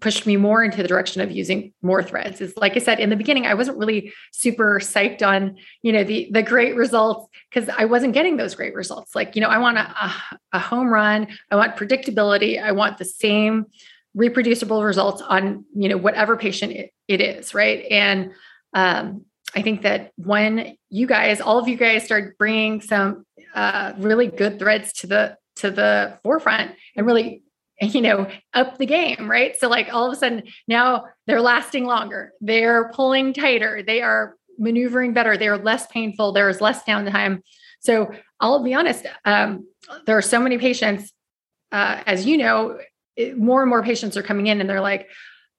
pushed 0.00 0.26
me 0.26 0.36
more 0.36 0.64
into 0.64 0.82
the 0.82 0.88
direction 0.88 1.22
of 1.22 1.30
using 1.30 1.72
more 1.82 2.02
threads 2.02 2.40
is 2.40 2.56
like 2.56 2.76
I 2.76 2.80
said 2.80 2.98
in 2.98 3.10
the 3.10 3.16
beginning, 3.16 3.46
I 3.46 3.54
wasn't 3.54 3.78
really 3.78 4.12
super 4.32 4.80
psyched 4.80 5.26
on, 5.26 5.56
you 5.82 5.92
know, 5.92 6.02
the 6.02 6.28
the 6.32 6.42
great 6.42 6.74
results 6.74 7.28
because 7.48 7.68
I 7.68 7.84
wasn't 7.84 8.12
getting 8.12 8.36
those 8.36 8.54
great 8.54 8.74
results. 8.74 9.14
Like, 9.14 9.36
you 9.36 9.40
know, 9.40 9.48
I 9.48 9.58
want 9.58 9.78
a, 9.78 10.12
a 10.52 10.58
home 10.58 10.88
run, 10.88 11.28
I 11.50 11.56
want 11.56 11.76
predictability, 11.76 12.60
I 12.60 12.72
want 12.72 12.98
the 12.98 13.04
same 13.04 13.66
reproducible 14.14 14.82
results 14.82 15.22
on, 15.22 15.64
you 15.76 15.88
know, 15.88 15.96
whatever 15.96 16.36
patient 16.36 16.72
it, 16.72 16.92
it 17.06 17.20
is, 17.20 17.54
right? 17.54 17.84
And 17.90 18.32
um, 18.74 19.24
I 19.54 19.62
think 19.62 19.82
that 19.82 20.12
when 20.16 20.76
you 20.90 21.06
guys, 21.06 21.40
all 21.40 21.58
of 21.58 21.68
you 21.68 21.76
guys, 21.76 22.04
start 22.04 22.36
bringing 22.38 22.80
some 22.80 23.24
uh, 23.54 23.92
really 23.98 24.28
good 24.28 24.58
threads 24.58 24.92
to 24.94 25.06
the 25.06 25.36
to 25.56 25.70
the 25.70 26.18
forefront 26.22 26.72
and 26.96 27.06
really, 27.06 27.42
you 27.80 28.00
know, 28.00 28.28
up 28.54 28.78
the 28.78 28.86
game, 28.86 29.28
right? 29.28 29.56
So 29.58 29.68
like 29.68 29.92
all 29.92 30.06
of 30.06 30.12
a 30.12 30.16
sudden 30.16 30.44
now 30.68 31.06
they're 31.26 31.40
lasting 31.40 31.84
longer, 31.84 32.32
they're 32.40 32.90
pulling 32.90 33.32
tighter, 33.32 33.82
they 33.84 34.02
are 34.02 34.36
maneuvering 34.58 35.12
better, 35.14 35.36
they 35.36 35.48
are 35.48 35.58
less 35.58 35.86
painful, 35.88 36.32
there 36.32 36.48
is 36.48 36.60
less 36.60 36.84
downtime. 36.84 37.42
So 37.80 38.12
I'll 38.40 38.62
be 38.62 38.74
honest, 38.74 39.06
um, 39.24 39.66
there 40.06 40.16
are 40.16 40.22
so 40.22 40.40
many 40.40 40.58
patients, 40.58 41.12
uh, 41.72 42.02
as 42.06 42.26
you 42.26 42.36
know, 42.36 42.78
it, 43.16 43.36
more 43.36 43.62
and 43.62 43.70
more 43.70 43.82
patients 43.82 44.16
are 44.16 44.22
coming 44.22 44.46
in 44.46 44.60
and 44.60 44.70
they're 44.70 44.80
like, 44.80 45.08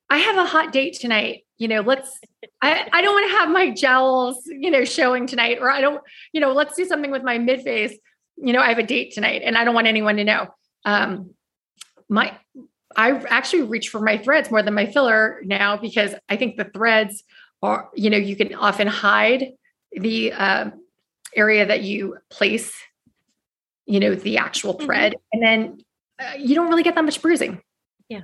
I 0.10 0.18
have 0.18 0.38
a 0.38 0.46
hot 0.46 0.72
date 0.72 0.98
tonight 1.00 1.44
you 1.60 1.68
know, 1.68 1.82
let's, 1.82 2.20
I, 2.62 2.88
I 2.92 3.02
don't 3.02 3.14
want 3.14 3.32
to 3.32 3.38
have 3.38 3.50
my 3.50 3.70
jowls, 3.70 4.42
you 4.48 4.72
know, 4.72 4.84
showing 4.86 5.28
tonight, 5.28 5.60
or 5.62 5.70
I 5.70 5.82
don't, 5.82 6.02
you 6.34 6.42
know, 6.42 6.54
let's 6.54 6.76
do 6.76 6.86
something 6.86 7.12
with 7.12 7.24
my 7.24 7.38
mid 7.38 7.62
face. 7.62 7.96
You 8.38 8.54
know, 8.54 8.62
I 8.62 8.70
have 8.70 8.80
a 8.80 8.84
date 8.84 9.14
tonight 9.14 9.44
and 9.46 9.58
I 9.58 9.64
don't 9.64 9.76
want 9.76 9.88
anyone 9.88 10.16
to 10.16 10.24
know. 10.24 10.48
Um, 10.86 11.32
my, 12.08 12.36
I 12.96 13.12
actually 13.12 13.64
reach 13.64 13.90
for 13.90 14.02
my 14.02 14.18
threads 14.18 14.50
more 14.50 14.64
than 14.64 14.74
my 14.74 14.88
filler 14.88 15.42
now 15.44 15.78
because 15.78 16.16
I 16.28 16.38
think 16.38 16.58
the 16.58 16.66
threads 16.66 17.24
are, 17.62 17.90
you 17.94 18.10
know, 18.10 18.18
you 18.18 18.36
can 18.36 18.56
often 18.56 18.88
hide 18.88 19.52
the 19.92 20.34
uh, 20.34 20.72
area 21.36 21.66
that 21.68 21.84
you 21.84 22.18
place 22.30 22.74
you 23.90 24.00
know, 24.00 24.14
the 24.14 24.38
actual 24.38 24.76
mm-hmm. 24.76 24.86
thread. 24.86 25.14
Mm-hmm. 25.14 25.44
And 25.44 25.44
then 25.44 25.78
uh, 26.20 26.38
you 26.38 26.56
don't 26.56 26.70
really 26.70 26.84
get 26.84 26.96
that 26.96 27.04
much 27.04 27.22
bruising. 27.22 27.62
Yeah. 28.08 28.22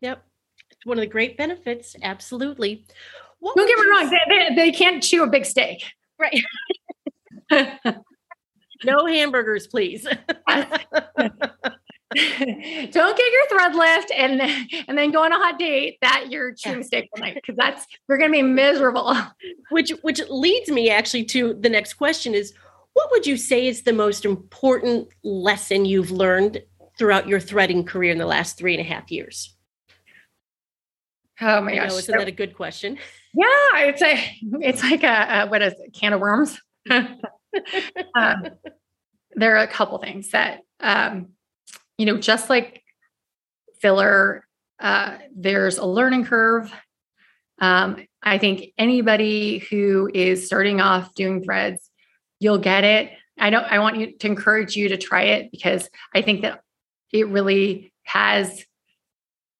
Yep. 0.00 0.24
One 0.84 0.98
of 0.98 1.02
the 1.02 1.06
great 1.06 1.36
benefits. 1.36 1.96
Absolutely. 2.02 2.84
What 3.40 3.56
don't 3.56 3.66
get 3.66 3.78
me 3.78 3.86
wrong. 3.90 4.10
They, 4.28 4.54
they, 4.54 4.72
can't 4.72 5.02
chew 5.02 5.22
a 5.22 5.26
big 5.26 5.44
steak. 5.44 5.84
Right. 6.18 6.42
no 8.84 9.06
hamburgers, 9.06 9.66
please. 9.66 10.06
don't 12.12 13.16
get 13.16 13.32
your 13.32 13.48
thread 13.48 13.74
lift 13.74 14.10
and 14.16 14.40
and 14.88 14.98
then 14.98 15.12
go 15.12 15.22
on 15.22 15.32
a 15.32 15.36
hot 15.36 15.58
date 15.60 15.96
that 16.02 16.26
you're 16.28 16.52
chewing 16.52 16.82
steak 16.82 17.08
all 17.14 17.22
night 17.22 17.36
because 17.36 17.56
that's 17.56 17.86
we're 18.08 18.18
going 18.18 18.30
to 18.30 18.36
be 18.36 18.42
miserable. 18.42 19.16
Which 19.70 19.90
which 20.02 20.20
leads 20.28 20.68
me 20.70 20.90
actually 20.90 21.24
to 21.26 21.54
the 21.54 21.68
next 21.68 21.94
question 21.94 22.34
is 22.34 22.52
what 22.94 23.10
would 23.12 23.26
you 23.26 23.36
say 23.36 23.68
is 23.68 23.82
the 23.82 23.92
most 23.92 24.24
important 24.24 25.08
lesson 25.22 25.84
you've 25.84 26.10
learned 26.10 26.60
throughout 26.98 27.28
your 27.28 27.38
threading 27.38 27.84
career 27.84 28.10
in 28.10 28.18
the 28.18 28.26
last 28.26 28.58
three 28.58 28.74
and 28.74 28.84
a 28.84 28.88
half 28.88 29.12
years? 29.12 29.54
Oh 31.42 31.60
my 31.60 31.74
gosh! 31.74 31.90
Know, 31.90 31.98
isn't 31.98 32.18
that 32.18 32.28
a 32.28 32.32
good 32.32 32.54
question? 32.54 32.98
Yeah, 33.32 33.46
it's 33.76 34.02
a 34.02 34.18
it's 34.60 34.82
like 34.82 35.04
a, 35.04 35.42
a 35.44 35.46
what 35.46 35.62
is 35.62 35.74
it, 35.74 35.92
can 35.94 36.12
of 36.12 36.20
worms. 36.20 36.60
um, 36.90 38.48
there 39.36 39.54
are 39.54 39.62
a 39.62 39.68
couple 39.68 39.96
things 39.98 40.32
that 40.32 40.62
um, 40.80 41.28
you 41.96 42.06
know, 42.06 42.16
just 42.16 42.50
like 42.50 42.82
filler, 43.80 44.46
uh, 44.80 45.18
there's 45.34 45.78
a 45.78 45.84
learning 45.84 46.24
curve. 46.24 46.72
Um, 47.60 48.06
I 48.22 48.38
think 48.38 48.72
anybody 48.78 49.58
who 49.58 50.10
is 50.12 50.46
starting 50.46 50.80
off 50.80 51.14
doing 51.14 51.44
threads, 51.44 51.90
you'll 52.38 52.58
get 52.58 52.84
it. 52.84 53.12
I 53.38 53.50
don't. 53.50 53.64
I 53.64 53.78
want 53.78 53.96
you 53.96 54.16
to 54.18 54.26
encourage 54.26 54.76
you 54.76 54.88
to 54.88 54.96
try 54.96 55.22
it 55.22 55.50
because 55.50 55.88
I 56.14 56.22
think 56.22 56.42
that 56.42 56.62
it 57.12 57.28
really 57.28 57.92
has 58.02 58.64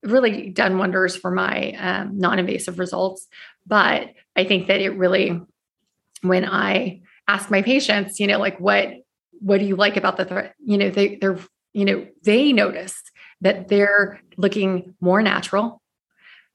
really 0.02 0.50
done 0.50 0.78
wonders 0.78 1.16
for 1.16 1.30
my 1.30 1.72
um, 1.72 2.18
non-invasive 2.18 2.78
results. 2.78 3.28
But 3.66 4.08
I 4.36 4.44
think 4.44 4.68
that 4.68 4.80
it 4.80 4.90
really, 4.90 5.40
when 6.22 6.44
I 6.44 7.02
ask 7.28 7.50
my 7.50 7.62
patients, 7.62 8.20
you 8.20 8.26
know, 8.26 8.38
like 8.38 8.58
what 8.58 8.88
what 9.40 9.58
do 9.58 9.64
you 9.64 9.76
like 9.76 9.96
about 9.96 10.16
the 10.16 10.24
thread? 10.24 10.52
You 10.64 10.78
know, 10.78 10.90
they 10.90 11.16
they're 11.16 11.38
you 11.72 11.84
know, 11.84 12.06
they 12.24 12.52
notice 12.52 13.00
that 13.40 13.68
they're 13.68 14.20
looking 14.36 14.94
more 15.00 15.22
natural. 15.22 15.80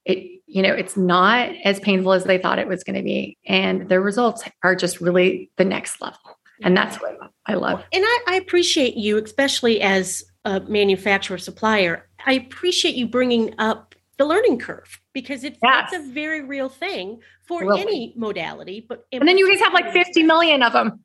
It, 0.04 0.42
you 0.46 0.62
know, 0.62 0.72
it's 0.72 0.96
not 0.96 1.50
as 1.64 1.80
painful 1.80 2.12
as 2.12 2.24
they 2.24 2.38
thought 2.38 2.58
it 2.58 2.68
was 2.68 2.84
going 2.84 2.96
to 2.96 3.02
be. 3.02 3.38
And 3.46 3.88
their 3.88 4.00
results 4.00 4.44
are 4.62 4.76
just 4.76 5.00
really 5.00 5.50
the 5.56 5.64
next 5.64 6.00
level. 6.00 6.38
And 6.62 6.76
that's 6.76 6.96
what 6.96 7.18
I 7.46 7.54
love. 7.54 7.82
And 7.92 8.04
I, 8.06 8.18
I 8.28 8.36
appreciate 8.36 8.96
you, 8.96 9.22
especially 9.22 9.80
as 9.80 10.24
a 10.44 10.60
manufacturer 10.60 11.38
supplier. 11.38 12.08
I 12.26 12.34
appreciate 12.34 12.94
you 12.96 13.06
bringing 13.06 13.54
up 13.58 13.94
the 14.18 14.24
learning 14.24 14.58
curve 14.58 15.00
because 15.12 15.44
it's 15.44 15.58
yes. 15.62 15.90
that's 15.90 16.04
a 16.04 16.12
very 16.12 16.42
real 16.42 16.68
thing 16.68 17.20
for 17.46 17.60
really. 17.60 17.80
any 17.80 18.14
modality. 18.16 18.84
But 18.86 19.06
and 19.12 19.26
then 19.26 19.38
you 19.38 19.48
guys 19.48 19.60
have 19.60 19.72
like 19.72 19.92
50 19.92 20.22
million 20.24 20.62
of 20.62 20.72
them. 20.72 21.00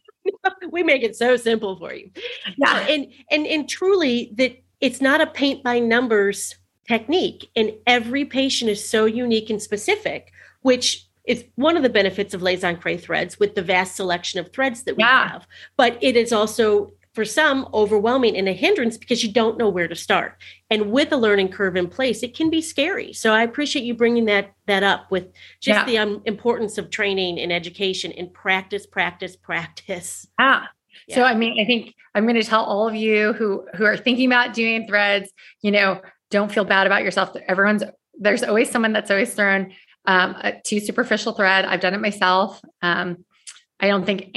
we 0.70 0.82
make 0.82 1.02
it 1.02 1.16
so 1.16 1.36
simple 1.36 1.76
for 1.78 1.94
you. 1.94 2.10
Yeah. 2.56 2.86
And 2.88 3.12
and 3.30 3.46
and 3.46 3.68
truly 3.68 4.32
that 4.36 4.62
it's 4.80 5.00
not 5.00 5.20
a 5.20 5.26
paint 5.26 5.62
by 5.62 5.78
numbers 5.78 6.56
technique. 6.86 7.50
And 7.56 7.72
every 7.86 8.24
patient 8.24 8.70
is 8.70 8.86
so 8.86 9.04
unique 9.04 9.50
and 9.50 9.60
specific, 9.60 10.32
which 10.62 11.06
is 11.24 11.44
one 11.56 11.76
of 11.76 11.82
the 11.82 11.88
benefits 11.88 12.34
of 12.34 12.42
Les 12.42 12.60
Encres 12.60 13.00
threads 13.00 13.38
with 13.38 13.54
the 13.54 13.62
vast 13.62 13.96
selection 13.96 14.38
of 14.38 14.52
threads 14.52 14.84
that 14.84 14.96
we 14.96 15.02
yeah. 15.02 15.28
have. 15.28 15.46
But 15.76 15.98
it 16.00 16.16
is 16.16 16.32
also 16.32 16.92
for 17.16 17.24
some 17.24 17.68
overwhelming 17.74 18.36
and 18.36 18.48
a 18.48 18.52
hindrance 18.52 18.96
because 18.96 19.24
you 19.24 19.32
don't 19.32 19.58
know 19.58 19.68
where 19.68 19.88
to 19.88 19.96
start. 19.96 20.36
And 20.70 20.92
with 20.92 21.10
a 21.12 21.16
learning 21.16 21.48
curve 21.48 21.74
in 21.74 21.88
place 21.88 22.22
it 22.22 22.36
can 22.36 22.50
be 22.50 22.62
scary. 22.62 23.12
So 23.12 23.32
i 23.32 23.42
appreciate 23.42 23.84
you 23.84 23.94
bringing 23.94 24.26
that 24.26 24.52
that 24.66 24.84
up 24.84 25.10
with 25.10 25.24
just 25.60 25.80
yeah. 25.80 25.84
the 25.86 25.98
um, 25.98 26.22
importance 26.26 26.78
of 26.78 26.90
training 26.90 27.40
and 27.40 27.52
education 27.52 28.12
and 28.12 28.32
practice 28.32 28.86
practice 28.86 29.34
practice. 29.34 30.28
Ah 30.38 30.68
yeah. 31.08 31.16
so 31.16 31.22
i 31.24 31.34
mean 31.34 31.60
i 31.60 31.64
think 31.64 31.94
i'm 32.14 32.24
going 32.24 32.36
to 32.36 32.42
tell 32.42 32.64
all 32.64 32.88
of 32.88 32.94
you 32.94 33.32
who 33.34 33.66
who 33.74 33.84
are 33.84 33.98
thinking 33.98 34.26
about 34.26 34.54
doing 34.54 34.86
threads 34.86 35.30
you 35.60 35.70
know 35.70 36.00
don't 36.30 36.52
feel 36.52 36.64
bad 36.64 36.86
about 36.86 37.02
yourself. 37.02 37.34
Everyone's 37.48 37.82
there's 38.18 38.42
always 38.42 38.70
someone 38.70 38.92
that's 38.92 39.10
always 39.10 39.34
thrown 39.34 39.72
um, 40.06 40.36
a 40.40 40.54
too 40.64 40.80
superficial 40.80 41.32
thread. 41.32 41.64
I've 41.64 41.80
done 41.80 41.94
it 41.94 42.00
myself. 42.00 42.60
Um, 42.82 43.24
I 43.78 43.88
don't 43.88 44.06
think 44.06 44.34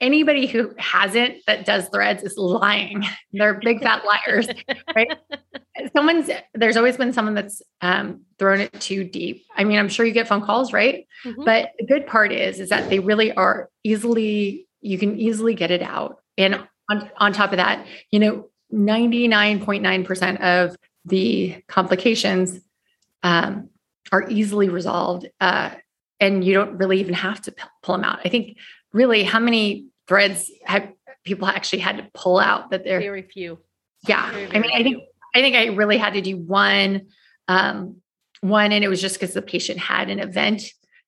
anybody 0.00 0.46
who 0.46 0.74
hasn't 0.76 1.36
that 1.46 1.64
does 1.64 1.88
threads 1.88 2.22
is 2.22 2.36
lying. 2.36 3.02
They're 3.32 3.54
big 3.54 3.82
fat 3.82 4.04
liars, 4.04 4.48
right? 4.94 5.16
Someone's 5.96 6.28
there's 6.54 6.76
always 6.76 6.96
been 6.96 7.12
someone 7.12 7.34
that's 7.34 7.62
um, 7.80 8.22
thrown 8.38 8.60
it 8.60 8.72
too 8.80 9.04
deep. 9.04 9.44
I 9.56 9.64
mean, 9.64 9.78
I'm 9.78 9.88
sure 9.88 10.04
you 10.04 10.12
get 10.12 10.28
phone 10.28 10.42
calls, 10.42 10.72
right? 10.72 11.06
Mm-hmm. 11.24 11.44
But 11.44 11.72
the 11.78 11.86
good 11.86 12.06
part 12.06 12.32
is, 12.32 12.60
is 12.60 12.68
that 12.68 12.90
they 12.90 12.98
really 12.98 13.32
are 13.32 13.70
easily. 13.84 14.66
You 14.80 14.98
can 14.98 15.18
easily 15.18 15.54
get 15.54 15.70
it 15.70 15.82
out, 15.82 16.18
and 16.36 16.62
on 16.90 17.10
on 17.16 17.32
top 17.32 17.52
of 17.52 17.56
that, 17.56 17.86
you 18.10 18.18
know, 18.18 18.48
99.9% 18.72 20.40
of 20.40 20.76
the 21.04 21.62
complications 21.68 22.60
um, 23.22 23.70
are 24.12 24.28
easily 24.28 24.68
resolved. 24.68 25.26
Uh, 25.40 25.70
and 26.20 26.44
you 26.44 26.54
don't 26.54 26.76
really 26.78 27.00
even 27.00 27.14
have 27.14 27.40
to 27.42 27.54
pull 27.82 27.96
them 27.96 28.04
out. 28.04 28.20
I 28.24 28.28
think 28.28 28.56
really 28.92 29.22
how 29.22 29.38
many 29.38 29.86
threads 30.06 30.50
have 30.64 30.88
people 31.24 31.46
actually 31.46 31.80
had 31.80 31.98
to 31.98 32.08
pull 32.14 32.38
out 32.38 32.70
that 32.70 32.84
they're 32.84 33.00
very 33.00 33.22
few. 33.22 33.58
Yeah. 34.06 34.30
Very, 34.30 34.46
very 34.46 34.56
I 34.56 34.60
mean, 34.60 34.70
I 34.74 34.82
think 34.82 35.02
I 35.34 35.40
think 35.40 35.56
I 35.56 35.66
really 35.66 35.98
had 35.98 36.14
to 36.14 36.20
do 36.20 36.36
one 36.36 37.06
um 37.48 37.96
one 38.40 38.72
and 38.72 38.84
it 38.84 38.88
was 38.88 39.00
just 39.00 39.18
because 39.18 39.34
the 39.34 39.42
patient 39.42 39.78
had 39.78 40.10
an 40.10 40.20
event. 40.20 40.62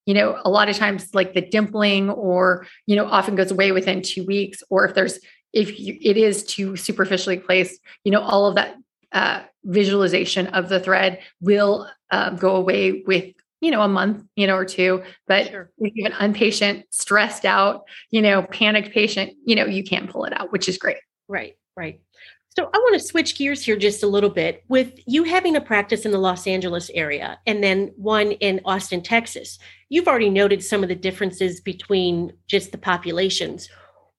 You 0.07 0.15
know, 0.15 0.41
a 0.45 0.51
lot 0.51 0.69
of 0.69 0.77
times 0.77 1.15
like 1.15 1.35
the 1.35 1.43
dimpling 1.43 2.15
or, 2.17 2.67
you 2.87 2.97
know, 2.97 3.07
often 3.07 3.37
goes 3.37 3.51
away 3.51 3.71
within 3.71 4.03
2 4.03 4.25
weeks 4.25 4.63
or 4.69 4.87
if 4.87 4.95
there's 4.95 5.19
if 5.53 5.79
you, 5.79 5.99
it 6.01 6.17
is 6.17 6.45
too 6.45 6.77
superficially 6.77 7.39
placed, 7.39 7.81
you 8.05 8.13
know, 8.13 8.21
all 8.21 8.47
of 8.47 8.55
that 8.55 8.77
uh, 9.13 9.43
visualization 9.65 10.47
of 10.49 10.69
the 10.69 10.81
thread 10.81 11.21
will 11.41 11.89
um, 12.11 12.37
go 12.37 12.57
away 12.57 13.03
with 13.07 13.35
you 13.61 13.71
know, 13.71 13.83
a 13.83 13.89
month, 13.89 14.25
you 14.37 14.47
know, 14.47 14.57
or 14.57 14.65
two. 14.65 15.03
But 15.27 15.49
sure. 15.49 15.71
if 15.79 15.93
you 15.95 16.05
have 16.05 16.13
an 16.13 16.33
unpatient, 16.33 16.85
stressed 16.91 17.45
out, 17.45 17.85
you 18.11 18.23
know, 18.23 18.43
panicked 18.43 18.93
patient, 18.93 19.33
you 19.45 19.55
know, 19.55 19.67
you 19.67 19.85
can't 19.85 20.11
pull 20.11 20.25
it 20.25 20.39
out, 20.39 20.53
which 20.53 20.69
is 20.69 20.79
great. 20.79 20.99
Right, 21.29 21.57
right. 21.77 22.01
So 22.57 22.65
I 22.65 22.79
want 22.79 22.95
to 22.95 23.07
switch 23.07 23.39
gears 23.39 23.65
here 23.65 23.77
just 23.77 24.03
a 24.03 24.09
little 24.09 24.31
bit. 24.31 24.65
With 24.69 24.99
you 25.07 25.23
having 25.23 25.55
a 25.55 25.61
practice 25.61 26.05
in 26.05 26.11
the 26.11 26.19
Los 26.19 26.47
Angeles 26.47 26.91
area 26.95 27.39
and 27.47 27.63
then 27.63 27.93
one 27.97 28.33
in 28.33 28.61
Austin, 28.65 29.03
Texas, 29.03 29.59
you've 29.89 30.09
already 30.09 30.31
noted 30.31 30.65
some 30.65 30.83
of 30.83 30.89
the 30.89 30.97
differences 30.97 31.61
between 31.61 32.33
just 32.49 32.73
the 32.73 32.79
populations. 32.79 33.69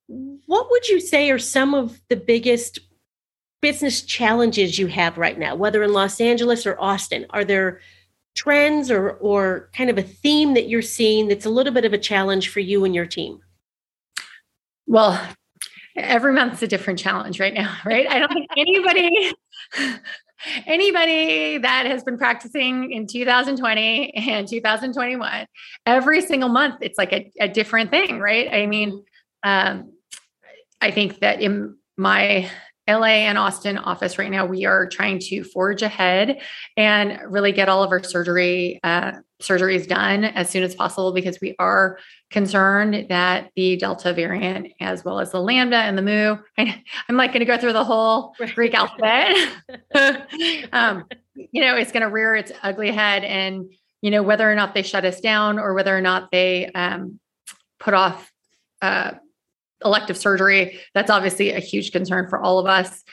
What 0.08 0.70
would 0.70 0.88
you 0.88 1.02
say 1.02 1.30
are 1.30 1.40
some 1.40 1.74
of 1.74 2.00
the 2.10 2.16
biggest 2.16 2.80
business 3.62 4.02
challenges 4.02 4.80
you 4.80 4.88
have 4.88 5.18
right 5.18 5.38
now, 5.38 5.56
whether 5.56 5.84
in 5.84 5.92
Los 5.92 6.22
Angeles 6.22 6.66
or 6.66 6.80
Austin? 6.80 7.26
Are 7.32 7.44
there 7.46 7.82
trends 8.36 8.90
or 8.90 9.12
or 9.12 9.70
kind 9.76 9.90
of 9.90 9.98
a 9.98 10.04
theme 10.04 10.54
that 10.54 10.70
you're 10.70 10.82
seeing 10.82 11.28
that's 11.28 11.46
a 11.46 11.50
little 11.50 11.74
bit 11.74 11.86
of 11.86 11.94
a 11.94 11.98
challenge 11.98 12.50
for 12.50 12.60
you 12.60 12.86
and 12.86 12.96
your 12.96 13.06
team? 13.06 13.40
Well, 14.88 15.22
every 15.96 16.34
month's 16.34 16.62
a 16.62 16.68
different 16.68 17.00
challenge 17.00 17.40
right 17.40 17.54
now, 17.54 17.76
right? 17.86 18.08
I 18.10 18.20
don't 18.20 18.34
think 18.34 18.50
anybody 18.58 19.34
anybody 20.66 21.60
that 21.60 21.86
has 21.86 22.04
been 22.04 22.18
practicing 22.18 22.92
in 22.92 23.06
2020 23.06 24.14
and 24.16 24.48
2021 24.48 25.46
every 25.86 26.20
single 26.20 26.50
month 26.50 26.76
it's 26.82 26.98
like 26.98 27.14
a, 27.14 27.32
a 27.40 27.48
different 27.48 27.92
thing 27.92 28.20
right 28.20 28.52
i 28.52 28.66
mean 28.66 29.04
um, 29.44 29.92
i 30.82 30.90
think 30.90 31.20
that 31.20 31.42
in 31.42 31.76
my 31.96 32.50
LA 32.92 33.26
and 33.28 33.38
Austin 33.38 33.78
office 33.78 34.18
right 34.18 34.32
now, 34.32 34.46
we 34.46 34.66
are 34.66 34.88
trying 34.88 35.20
to 35.20 35.44
forge 35.44 35.82
ahead 35.82 36.42
and 36.76 37.20
really 37.28 37.52
get 37.52 37.70
all 37.70 37.84
of 37.84 37.92
our 37.92 38.04
surgery 38.04 38.80
uh, 38.84 39.14
surgeries 39.42 39.88
done 39.88 40.24
as 40.24 40.50
soon 40.50 40.64
as 40.64 40.76
possible 40.76 41.12
because 41.14 41.40
we 41.42 41.56
are 41.60 41.98
concerned 42.30 43.08
that 43.10 43.52
the 43.56 43.76
Delta 43.78 44.14
variant, 44.14 44.68
as 44.80 45.04
well 45.04 45.20
as 45.20 45.32
the 45.32 45.42
Lambda 45.42 45.78
and 45.78 45.98
the 45.98 46.02
Mu, 46.02 46.36
I, 46.58 46.84
am 47.10 47.18
like 47.18 47.32
going 47.32 47.40
to 47.40 47.46
go 47.46 47.58
through 47.58 47.74
the 47.74 47.84
whole 47.84 48.36
Greek 48.56 48.74
alphabet. 48.74 49.36
um, 50.74 51.06
you 51.36 51.62
know, 51.62 51.76
it's 51.76 51.92
going 51.92 52.04
to 52.04 52.10
rear 52.10 52.36
its 52.36 52.52
ugly 52.64 52.92
head, 52.92 53.24
and 53.24 53.72
you 54.02 54.12
know 54.12 54.24
whether 54.24 54.50
or 54.50 54.56
not 54.56 54.74
they 54.74 54.84
shut 54.84 55.06
us 55.06 55.20
down 55.20 55.60
or 55.60 55.74
whether 55.74 55.96
or 55.96 56.02
not 56.02 56.32
they 56.32 56.68
um, 56.68 57.20
put 57.80 57.94
off. 57.94 58.32
Uh, 58.82 59.14
elective 59.84 60.18
surgery. 60.18 60.80
That's 60.94 61.10
obviously 61.10 61.52
a 61.52 61.60
huge 61.60 61.92
concern 61.92 62.30
for 62.30 62.40
all 62.40 62.60
of 62.60 62.66
us. 62.66 63.04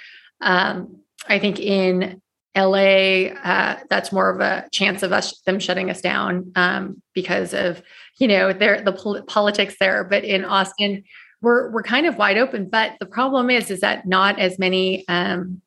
Um, 0.41 0.99
I 1.27 1.39
think 1.39 1.61
in 1.61 2.21
LA, 2.57 3.31
uh, 3.43 3.79
that's 3.89 4.13
more 4.13 4.31
of 4.31 4.41
a 4.41 4.69
chance 4.73 5.03
of 5.03 5.13
us 5.13 5.41
them 5.43 5.59
shutting 5.59 5.91
us 5.91 6.01
down 6.01 6.53
um, 6.57 7.03
because 7.15 7.55
of 7.55 7.83
you 8.19 8.27
know 8.27 8.53
their 8.53 8.83
the 8.83 8.93
pol- 8.93 9.23
politics 9.23 9.77
there. 9.79 10.05
But 10.05 10.25
in 10.25 10.45
Austin, 10.45 11.05
we're 11.41 11.71
we're 11.71 11.83
kind 11.83 12.07
of 12.07 12.17
wide 12.17 12.39
open. 12.39 12.69
But 12.69 12.95
the 13.01 13.07
problem 13.07 13.51
is, 13.51 13.71
is 13.71 13.81
that 13.81 14.07
not 14.07 14.39
as 14.39 14.59
many 14.59 15.07
um, 15.09 15.63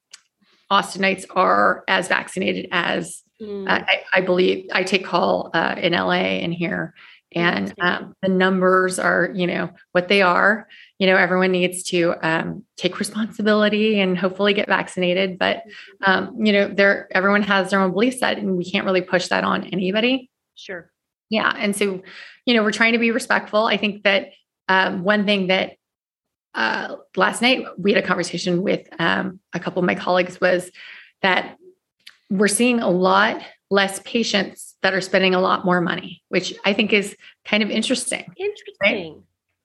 Austinites 0.71 1.25
are 1.35 1.83
as 1.87 2.07
vaccinated 2.07 2.67
as 2.71 3.23
mm. 3.41 3.69
uh, 3.69 3.83
I, 3.85 4.03
I, 4.13 4.21
believe. 4.21 4.67
I 4.71 4.83
take 4.83 5.05
call 5.05 5.51
uh, 5.53 5.75
in 5.77 5.93
LA 5.93 6.39
and 6.43 6.53
here, 6.53 6.93
and 7.33 7.73
um, 7.79 8.15
the 8.21 8.29
numbers 8.29 8.99
are, 8.99 9.31
you 9.33 9.47
know, 9.47 9.69
what 9.91 10.07
they 10.07 10.21
are. 10.21 10.67
You 11.01 11.07
know, 11.07 11.17
everyone 11.17 11.51
needs 11.51 11.81
to 11.85 12.13
um, 12.21 12.63
take 12.77 12.99
responsibility 12.99 13.99
and 13.99 14.15
hopefully 14.15 14.53
get 14.53 14.67
vaccinated. 14.67 15.39
But 15.39 15.63
mm-hmm. 16.03 16.11
um, 16.11 16.45
you 16.45 16.53
know, 16.53 16.67
there 16.67 17.07
everyone 17.09 17.41
has 17.41 17.71
their 17.71 17.81
own 17.81 17.91
belief 17.91 18.19
set, 18.19 18.37
and 18.37 18.55
we 18.55 18.69
can't 18.69 18.85
really 18.85 19.01
push 19.01 19.27
that 19.29 19.43
on 19.43 19.63
anybody. 19.65 20.29
Sure. 20.53 20.91
Yeah, 21.31 21.51
and 21.57 21.75
so 21.75 22.03
you 22.45 22.53
know, 22.53 22.61
we're 22.61 22.71
trying 22.71 22.93
to 22.93 22.99
be 22.99 23.09
respectful. 23.09 23.65
I 23.65 23.77
think 23.77 24.03
that 24.03 24.27
um, 24.67 25.03
one 25.03 25.25
thing 25.25 25.47
that 25.47 25.71
uh, 26.53 26.97
last 27.15 27.41
night 27.41 27.65
we 27.79 27.93
had 27.93 28.03
a 28.03 28.05
conversation 28.05 28.61
with 28.61 28.87
um, 28.99 29.39
a 29.53 29.59
couple 29.59 29.79
of 29.79 29.87
my 29.87 29.95
colleagues 29.95 30.39
was 30.39 30.69
that 31.23 31.57
we're 32.29 32.47
seeing 32.47 32.79
a 32.79 32.89
lot 32.89 33.41
less 33.71 33.99
patients 34.05 34.75
that 34.83 34.93
are 34.93 35.01
spending 35.01 35.33
a 35.33 35.39
lot 35.39 35.65
more 35.65 35.81
money, 35.81 36.21
which 36.29 36.53
I 36.63 36.73
think 36.73 36.93
is 36.93 37.15
kind 37.43 37.63
of 37.63 37.71
interesting. 37.71 38.25
Interesting. 38.37 38.75
Right? 38.83 39.13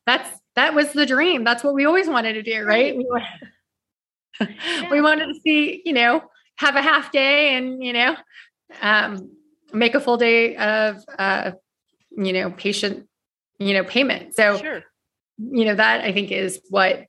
That's 0.07 0.41
that 0.57 0.75
was 0.75 0.93
the 0.93 1.07
dream. 1.07 1.45
That's 1.45 1.63
what 1.63 1.75
we 1.75 1.85
always 1.85 2.09
wanted 2.09 2.35
to 2.35 2.43
do, 2.43 2.65
right? 2.65 2.97
We, 4.39 4.49
yeah. 4.51 4.91
we 4.91 5.01
wanted 5.01 5.29
to 5.29 5.41
see, 5.41 5.81
you 5.87 5.95
know, 5.95 6.23
have 6.57 6.77
a 6.77 6.83
half 6.83 7.11
day 7.11 7.55
and 7.55 7.83
you 7.83 7.95
know, 7.95 8.15
um, 8.83 9.31
make 9.73 9.95
a 9.95 10.01
full 10.01 10.19
day 10.19 10.57
of 10.57 11.03
uh, 11.19 11.53
you 12.11 12.35
know, 12.35 12.51
patient, 12.51 13.09
you 13.59 13.73
know, 13.73 13.83
payment. 13.83 14.35
So 14.35 14.59
sure. 14.59 14.83
you 15.39 15.65
know, 15.65 15.75
that 15.75 16.03
I 16.03 16.13
think 16.13 16.33
is 16.33 16.61
what 16.69 17.07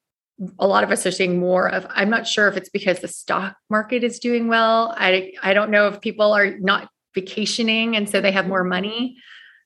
a 0.60 0.68
lot 0.68 0.84
of 0.84 0.92
us 0.92 1.06
are 1.06 1.12
seeing 1.12 1.40
more 1.40 1.68
of 1.68 1.88
i'm 1.90 2.10
not 2.10 2.28
sure 2.28 2.48
if 2.48 2.56
it's 2.56 2.70
because 2.70 3.00
the 3.00 3.08
stock 3.08 3.56
market 3.70 4.04
is 4.04 4.20
doing 4.20 4.48
well 4.48 4.94
i 4.98 5.34
i 5.42 5.54
don't 5.54 5.72
know 5.72 5.88
if 5.88 6.00
people 6.00 6.32
are 6.32 6.58
not 6.60 6.90
vacationing 7.16 7.96
and 7.96 8.08
so 8.08 8.22
they 8.22 8.32
have 8.32 8.48
more 8.48 8.64
money 8.64 9.18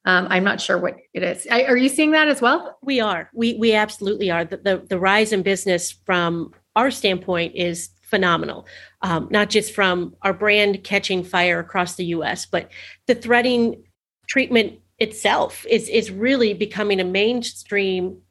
um, 0.05 0.27
i'm 0.29 0.43
not 0.43 0.59
sure 0.59 0.77
what 0.77 0.97
it 1.13 1.23
is 1.23 1.47
I, 1.49 1.63
are 1.63 1.77
you 1.77 1.89
seeing 1.89 2.11
that 2.11 2.27
as 2.27 2.41
well 2.41 2.77
we 2.81 2.99
are 2.99 3.29
we 3.33 3.55
we 3.55 3.73
absolutely 3.73 4.31
are 4.31 4.45
the, 4.45 4.57
the, 4.57 4.83
the 4.89 4.99
rise 4.99 5.33
in 5.33 5.41
business 5.41 5.91
from 5.91 6.53
our 6.75 6.91
standpoint 6.91 7.55
is 7.55 7.89
phenomenal 8.01 8.67
um, 9.01 9.27
not 9.31 9.49
just 9.49 9.73
from 9.73 10.15
our 10.21 10.33
brand 10.33 10.83
catching 10.83 11.23
fire 11.23 11.59
across 11.59 11.95
the 11.95 12.05
us 12.05 12.45
but 12.45 12.69
the 13.07 13.15
threading 13.15 13.83
treatment 14.27 14.79
itself 14.99 15.65
is 15.69 15.89
is 15.89 16.11
really 16.11 16.53
becoming 16.53 16.99
a 16.99 17.03
mainstream 17.03 18.21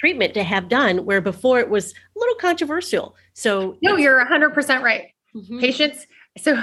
treatment 0.00 0.32
to 0.32 0.42
have 0.42 0.68
done 0.68 1.04
where 1.04 1.20
before 1.20 1.60
it 1.60 1.68
was 1.68 1.92
a 1.92 2.18
little 2.18 2.34
controversial. 2.36 3.14
So 3.34 3.76
no, 3.82 3.96
you're 3.96 4.24
100% 4.24 4.82
right. 4.82 5.08
Mm-hmm. 5.36 5.60
Patients. 5.60 6.06
So 6.38 6.62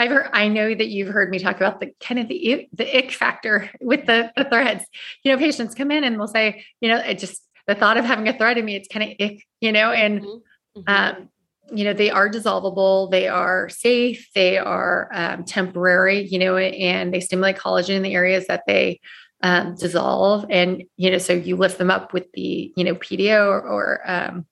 I've 0.00 0.10
heard, 0.10 0.30
I 0.32 0.48
know 0.48 0.74
that 0.74 0.88
you've 0.88 1.12
heard 1.12 1.28
me 1.28 1.38
talk 1.38 1.56
about 1.56 1.78
the 1.78 1.92
kind 2.00 2.18
of 2.18 2.28
the 2.28 2.66
the 2.72 2.96
ick 2.96 3.12
factor 3.12 3.70
with 3.82 4.06
the, 4.06 4.32
the 4.34 4.44
threads. 4.44 4.82
You 5.22 5.32
know, 5.32 5.38
patients 5.38 5.74
come 5.74 5.90
in 5.90 6.04
and 6.04 6.18
they'll 6.18 6.26
say, 6.26 6.64
you 6.80 6.88
know, 6.88 6.96
it 6.96 7.18
just 7.18 7.46
the 7.66 7.74
thought 7.74 7.98
of 7.98 8.06
having 8.06 8.26
a 8.26 8.36
thread 8.36 8.56
in 8.56 8.64
me, 8.64 8.76
it's 8.76 8.88
kind 8.88 9.10
of 9.10 9.16
ick, 9.20 9.44
you 9.60 9.72
know, 9.72 9.92
and 9.92 10.22
mm-hmm. 10.22 10.80
mm-hmm. 10.80 11.18
um, 11.20 11.28
you 11.70 11.84
know, 11.84 11.92
they 11.92 12.10
are 12.10 12.30
dissolvable, 12.30 13.10
they 13.10 13.28
are 13.28 13.68
safe, 13.68 14.30
they 14.34 14.56
are 14.56 15.10
um, 15.12 15.44
temporary, 15.44 16.26
you 16.26 16.38
know, 16.38 16.56
and 16.56 17.12
they 17.12 17.20
stimulate 17.20 17.56
collagen 17.56 17.90
in 17.90 18.02
the 18.02 18.14
areas 18.14 18.46
that 18.46 18.62
they 18.66 19.00
um, 19.42 19.74
dissolve. 19.76 20.46
And, 20.48 20.84
you 20.96 21.10
know, 21.10 21.18
so 21.18 21.34
you 21.34 21.56
lift 21.56 21.76
them 21.76 21.90
up 21.90 22.14
with 22.14 22.32
the, 22.32 22.72
you 22.74 22.84
know, 22.84 22.94
PDO 22.94 23.46
or, 23.46 23.60
or 23.60 24.10
um, 24.10 24.46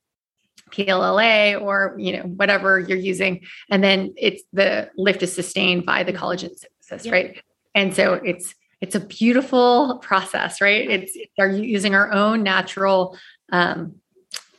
PLLA 0.70 1.60
or, 1.60 1.94
you 1.98 2.16
know, 2.16 2.22
whatever 2.22 2.78
you're 2.78 2.98
using. 2.98 3.42
And 3.70 3.82
then 3.82 4.14
it's 4.16 4.42
the 4.52 4.90
lift 4.96 5.22
is 5.22 5.34
sustained 5.34 5.86
by 5.86 6.02
the 6.02 6.12
collagen 6.12 6.50
synthesis, 6.56 7.06
yeah. 7.06 7.12
right? 7.12 7.42
And 7.74 7.94
so 7.94 8.14
it's, 8.14 8.54
it's 8.80 8.94
a 8.94 9.00
beautiful 9.00 9.98
process, 10.02 10.60
right? 10.60 10.88
It's, 10.88 11.16
are 11.38 11.48
using 11.48 11.94
our 11.94 12.12
own 12.12 12.42
natural, 12.42 13.18
um, 13.50 13.96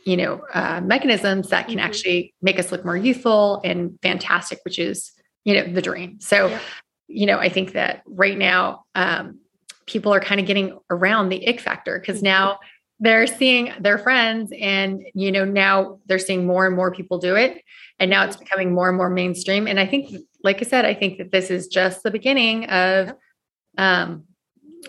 you 0.04 0.18
know, 0.18 0.42
uh, 0.54 0.82
mechanisms 0.82 1.50
that 1.50 1.68
can 1.68 1.78
mm-hmm. 1.78 1.86
actually 1.86 2.34
make 2.42 2.60
us 2.60 2.72
look 2.72 2.84
more 2.84 2.98
youthful 2.98 3.62
and 3.64 3.98
fantastic, 4.02 4.60
which 4.64 4.80
is, 4.80 5.12
you 5.44 5.54
know, 5.54 5.72
the 5.72 5.82
dream. 5.82 6.20
So, 6.20 6.48
yeah. 6.48 6.60
you 7.08 7.26
know, 7.26 7.38
I 7.38 7.50
think 7.50 7.74
that 7.74 8.04
right 8.06 8.38
now, 8.38 8.86
um, 8.96 9.40
people 9.86 10.14
are 10.14 10.20
kind 10.20 10.40
of 10.40 10.46
getting 10.46 10.78
around 10.90 11.30
the 11.30 11.48
ick 11.48 11.60
factor 11.60 12.00
because 12.00 12.18
mm-hmm. 12.18 12.26
now 12.26 12.60
they're 13.00 13.28
seeing 13.28 13.72
their 13.80 13.98
friends 13.98 14.52
and 14.60 15.04
you 15.14 15.32
know 15.32 15.46
now 15.46 16.00
they're 16.08 16.20
seeing 16.20 16.46
more 16.46 16.68
and 16.68 16.76
more 16.76 16.92
people 16.92 17.18
do 17.18 17.36
it. 17.36 17.64
And 18.00 18.10
now 18.10 18.24
it's 18.26 18.38
becoming 18.38 18.74
more 18.74 18.88
and 18.88 18.98
more 18.98 19.10
mainstream. 19.10 19.68
And 19.68 19.80
i 19.80 19.86
think 19.86 20.16
like 20.44 20.58
i 20.62 20.66
said 20.66 20.86
i 20.86 20.94
think 20.94 21.18
that 21.18 21.32
this 21.32 21.50
is 21.50 21.68
just 21.68 22.04
the 22.04 22.12
beginning 22.12 22.66
of 22.66 23.14
um, 23.78 24.26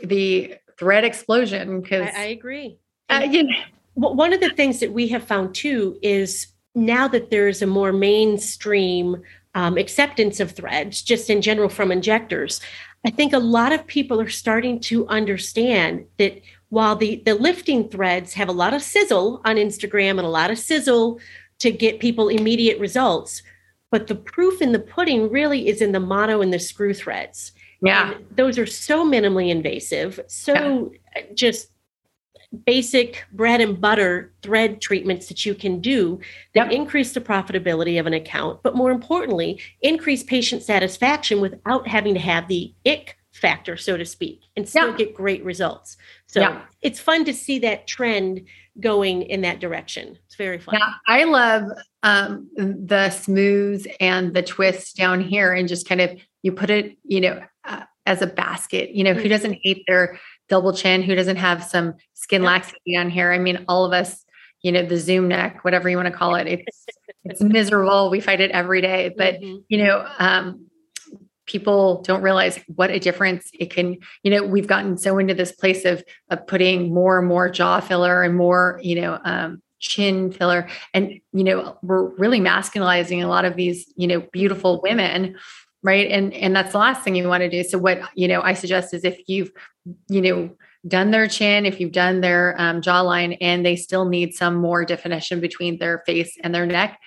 the 0.03 0.55
thread 0.79 1.05
explosion 1.05 1.81
because 1.81 2.09
I, 2.15 2.23
I, 2.23 2.25
agree. 2.27 2.79
Uh, 3.09 3.27
you 3.31 3.45
know, 3.45 3.55
one 3.95 4.33
of 4.33 4.41
the 4.41 4.51
things 4.51 4.81
that 4.81 4.93
we 4.93 5.09
have 5.09 5.23
found 5.23 5.55
too 5.55 5.99
is 6.03 6.47
now 6.75 7.07
that 7.09 7.31
there's 7.31 7.63
a 7.63 7.67
more 7.67 7.93
mainstream 7.93 9.17
um, 9.55 9.77
acceptance 9.77 10.41
of 10.41 10.53
threads 10.53 11.03
just 11.03 11.29
in 11.29 11.43
general 11.43 11.69
from 11.69 11.93
injectors 11.93 12.61
I 13.05 13.11
think 13.11 13.33
a 13.33 13.39
lot 13.39 13.73
of 13.73 13.87
people 13.87 14.21
are 14.21 14.29
starting 14.29 14.81
to 14.81 15.07
understand 15.09 16.07
that 16.19 16.41
while 16.71 16.97
the, 16.97 17.23
the 17.27 17.35
lifting 17.35 17.89
threads 17.89 18.33
have 18.35 18.49
a 18.49 18.53
lot 18.53 18.75
of 18.75 18.83
sizzle 18.83 19.41
on 19.45 19.57
Instagram 19.57 20.11
and 20.11 20.21
a 20.21 20.29
lot 20.29 20.51
of 20.51 20.59
sizzle 20.59 21.21
to 21.59 21.71
get 21.71 22.01
people 22.01 22.29
immediate 22.29 22.79
results, 22.81 23.43
but 23.91 24.07
the 24.07 24.15
proof 24.15 24.63
in 24.63 24.73
the 24.73 24.79
pudding 24.79 25.31
really 25.31 25.69
is 25.69 25.83
in 25.83 25.93
the 25.93 26.01
mono 26.01 26.41
and 26.41 26.53
the 26.53 26.59
screw 26.59 26.95
threads. 26.95 27.53
Yeah. 27.83 28.13
And 28.13 28.27
those 28.35 28.59
are 28.59 28.67
so 28.67 29.05
minimally 29.05 29.51
invasive, 29.51 30.21
so 30.29 30.93
yeah. 31.15 31.23
just 31.35 31.71
basic 32.67 33.25
bread 33.33 33.61
and 33.61 33.81
butter 33.81 34.33
thread 34.43 34.81
treatments 34.81 35.29
that 35.29 35.47
you 35.47 35.55
can 35.55 35.81
do 35.81 36.19
that 36.55 36.71
yep. 36.71 36.73
increase 36.73 37.13
the 37.13 37.21
profitability 37.21 37.99
of 37.99 38.07
an 38.07 38.15
account, 38.15 38.61
but 38.63 38.75
more 38.75 38.91
importantly, 38.91 39.61
increase 39.83 40.23
patient 40.23 40.63
satisfaction 40.63 41.41
without 41.41 41.87
having 41.87 42.15
to 42.15 42.21
have 42.21 42.49
the 42.49 42.75
ick 42.85 43.17
factor, 43.33 43.77
so 43.77 43.97
to 43.97 44.05
speak, 44.05 44.41
and 44.57 44.69
still 44.69 44.93
get 44.93 45.15
great 45.15 45.45
results. 45.45 45.97
So 46.33 46.61
it's 46.81 47.01
fun 47.01 47.25
to 47.25 47.35
see 47.35 47.59
that 47.61 47.87
trend 47.87 48.47
going 48.79 49.23
in 49.23 49.41
that 49.41 49.59
direction. 49.59 50.17
It's 50.27 50.37
very 50.37 50.59
fun. 50.59 50.77
Yeah, 50.79 50.93
I 51.09 51.25
love 51.25 51.65
um, 52.05 52.49
the 52.57 53.11
smooths 53.11 53.87
and 53.99 54.33
the 54.33 54.43
twists 54.43 54.93
down 54.93 55.21
here, 55.21 55.53
and 55.53 55.67
just 55.69 55.89
kind 55.89 56.01
of 56.01 56.11
you 56.43 56.53
put 56.53 56.71
it, 56.71 56.97
you 57.03 57.21
know, 57.21 57.43
uh, 57.65 57.83
as 58.07 58.23
a 58.23 58.29
basket. 58.29 58.91
You 58.91 59.03
know, 59.03 59.11
mm-hmm. 59.11 59.23
who 59.23 59.29
doesn't 59.29 59.59
hate 59.63 59.83
their 59.89 60.21
double 60.49 60.73
chin, 60.73 61.03
who 61.03 61.17
doesn't 61.17 61.37
have 61.37 61.65
some 61.65 61.95
skin 62.15 62.45
laxity 62.45 62.95
down 62.95 63.11
here. 63.11 63.33
I 63.33 63.39
mean, 63.39 63.65
all 63.67 63.85
of 63.85 63.93
us, 63.93 64.25
you 64.63 64.71
know, 64.71 64.85
the 64.85 64.99
Zoom 64.99 65.27
neck, 65.27 65.65
whatever 65.65 65.89
you 65.89 65.97
want 65.97 66.07
to 66.07 66.15
call 66.17 66.37
it, 66.37 66.47
it's 66.47 66.87
it's 67.25 67.41
miserable. 67.41 68.09
We 68.09 68.21
fight 68.21 68.41
it 68.41 68.53
every 68.53 68.81
day, 68.81 69.13
but 69.17 69.35
mm-hmm. 69.35 69.63
you 69.69 69.85
know, 69.85 70.07
um, 70.21 70.70
people 71.51 72.03
don't 72.03 72.23
realize 72.23 72.59
what 72.75 72.91
a 72.91 72.99
difference 72.99 73.51
it 73.59 73.71
can. 73.71 73.99
You 74.23 74.31
know, 74.31 74.45
we've 74.45 74.67
gotten 74.67 74.97
so 74.97 75.19
into 75.19 75.35
this 75.35 75.53
place 75.53 75.85
of 75.85 76.05
of 76.31 76.47
putting 76.47 76.95
more 76.95 77.19
and 77.19 77.27
more 77.27 77.51
jaw 77.51 77.81
filler 77.81 78.23
and 78.23 78.37
more, 78.37 78.81
you 78.83 79.01
know, 79.01 79.19
um, 79.25 79.63
chin 79.81 80.31
filler, 80.31 80.69
and 80.95 81.21
you 81.33 81.45
know, 81.45 81.79
we're 81.83 82.05
really 82.17 82.41
masculinizing 82.41 83.25
a 83.25 83.29
lot 83.29 83.45
of 83.45 83.57
these, 83.57 83.93
you 83.97 84.07
know, 84.07 84.21
beautiful 84.33 84.81
women 84.83 85.37
right 85.83 86.11
and 86.11 86.35
and 86.35 86.55
that's 86.55 86.73
the 86.73 86.79
last 86.79 87.03
thing 87.03 87.15
you 87.15 87.27
want 87.27 87.43
to 87.43 87.49
do 87.49 87.63
so 87.63 87.79
what 87.79 88.01
you 88.15 88.29
know 88.29 88.43
i 88.43 88.53
suggest 88.53 88.93
is 88.93 89.03
if 89.03 89.19
you've 89.27 89.51
you 90.09 90.21
know 90.21 90.51
done 90.87 91.11
their 91.11 91.27
chin 91.27 91.65
if 91.65 91.81
you've 91.81 91.93
done 91.93 92.21
their 92.21 92.55
um, 92.59 92.81
jawline 92.81 93.37
and 93.41 93.65
they 93.65 93.77
still 93.77 94.07
need 94.07 94.35
some 94.35 94.57
more 94.57 94.85
definition 94.85 95.41
between 95.41 95.79
their 95.79 96.03
face 96.07 96.37
and 96.43 96.55
their 96.55 96.67
neck 96.67 96.99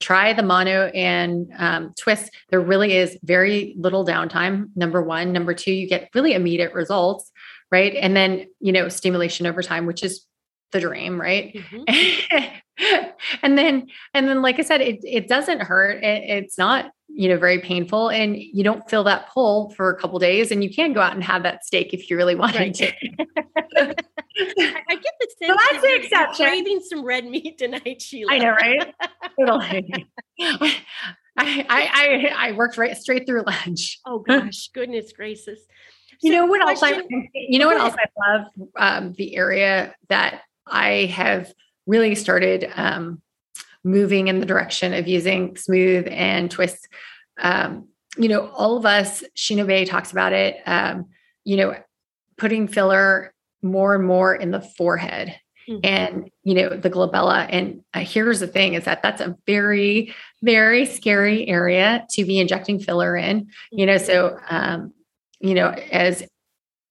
try 0.00 0.32
the 0.32 0.42
mono 0.42 0.86
and 0.94 1.50
um, 1.58 1.92
twist 1.98 2.30
there 2.50 2.60
really 2.60 2.96
is 2.96 3.18
very 3.22 3.74
little 3.78 4.06
downtime. 4.06 4.68
Number 4.76 5.02
one. 5.02 5.32
Number 5.32 5.54
two 5.54 5.72
you 5.72 5.88
get 5.88 6.10
really 6.14 6.34
immediate 6.34 6.72
results 6.72 7.30
right? 7.70 7.94
And 7.94 8.16
then 8.16 8.46
you 8.60 8.72
know 8.72 8.88
stimulation 8.88 9.46
over 9.46 9.62
time 9.62 9.86
which 9.86 10.02
is 10.02 10.24
the 10.72 10.80
dream 10.80 11.20
right? 11.20 11.54
Mm-hmm. 11.54 13.04
and 13.42 13.58
then 13.58 13.88
and 14.14 14.28
then 14.28 14.42
like 14.42 14.58
i 14.58 14.62
said 14.62 14.80
it, 14.80 15.00
it 15.02 15.28
doesn't 15.28 15.60
hurt. 15.60 16.02
It, 16.02 16.44
it's 16.44 16.58
not 16.58 16.90
you 17.08 17.28
know 17.28 17.38
very 17.38 17.58
painful. 17.60 18.10
And 18.10 18.36
you 18.36 18.64
don't 18.64 18.88
feel 18.88 19.04
that 19.04 19.28
pull 19.30 19.70
for 19.70 19.90
a 19.90 19.98
couple 19.98 20.18
days 20.18 20.50
and 20.50 20.62
you 20.62 20.72
can 20.72 20.92
go 20.92 21.00
out 21.00 21.14
and 21.14 21.24
have 21.24 21.42
that 21.42 21.64
steak 21.64 21.92
if 21.92 22.08
you 22.10 22.16
really 22.16 22.34
wanted 22.34 22.58
right. 22.58 22.74
to. 22.74 22.92
I 24.40 24.94
get 24.94 25.14
the 25.20 25.28
sense 25.38 25.50
so 25.50 25.56
that's 25.72 25.82
the 25.82 25.96
exception. 25.96 26.46
craving 26.46 26.80
some 26.80 27.04
red 27.04 27.26
meat 27.26 27.58
tonight 27.58 28.00
sheila. 28.00 28.32
I 28.32 28.38
know 28.38 28.52
right 28.52 28.94
totally 29.38 30.06
I, 31.40 31.66
I 31.68 31.90
i 31.92 32.48
i 32.48 32.52
worked 32.52 32.76
right 32.76 32.96
straight 32.96 33.26
through 33.26 33.44
lunch. 33.46 34.00
Oh 34.06 34.18
gosh 34.28 34.68
goodness 34.74 35.12
gracious. 35.12 35.60
You 36.20 36.32
know 36.32 36.46
what 36.46 36.60
else 36.60 36.82
I 36.82 37.02
you 37.34 37.58
know 37.58 37.68
what 37.68 37.78
else 37.78 37.94
I 37.96 38.36
love 38.36 38.46
um, 38.76 39.12
the 39.12 39.36
area 39.36 39.94
that 40.08 40.42
I 40.66 41.06
have 41.14 41.52
really 41.86 42.14
started 42.14 42.70
um, 42.74 43.22
moving 43.84 44.28
in 44.28 44.40
the 44.40 44.46
direction 44.46 44.94
of 44.94 45.06
using 45.06 45.56
smooth 45.56 46.06
and 46.10 46.50
twists. 46.50 46.88
Um, 47.40 47.88
you 48.16 48.28
know, 48.28 48.48
all 48.48 48.76
of 48.76 48.84
us, 48.84 49.22
Sheena 49.36 49.66
Bay 49.66 49.84
talks 49.84 50.10
about 50.10 50.32
it, 50.32 50.56
um, 50.66 51.06
you 51.44 51.56
know, 51.56 51.76
putting 52.36 52.66
filler 52.66 53.32
more 53.62 53.94
and 53.94 54.04
more 54.04 54.34
in 54.34 54.50
the 54.50 54.60
forehead 54.60 55.38
mm-hmm. 55.68 55.80
and, 55.84 56.30
you 56.44 56.54
know, 56.54 56.70
the 56.70 56.90
glabella. 56.90 57.46
And 57.50 57.82
uh, 57.94 58.00
here's 58.00 58.40
the 58.40 58.46
thing 58.46 58.74
is 58.74 58.84
that 58.84 59.02
that's 59.02 59.20
a 59.20 59.36
very, 59.46 60.14
very 60.42 60.86
scary 60.86 61.46
area 61.48 62.06
to 62.10 62.24
be 62.24 62.38
injecting 62.38 62.80
filler 62.80 63.16
in, 63.16 63.48
you 63.70 63.86
know, 63.86 63.98
so, 63.98 64.38
um, 64.48 64.92
you 65.40 65.54
know, 65.54 65.68
as 65.68 66.24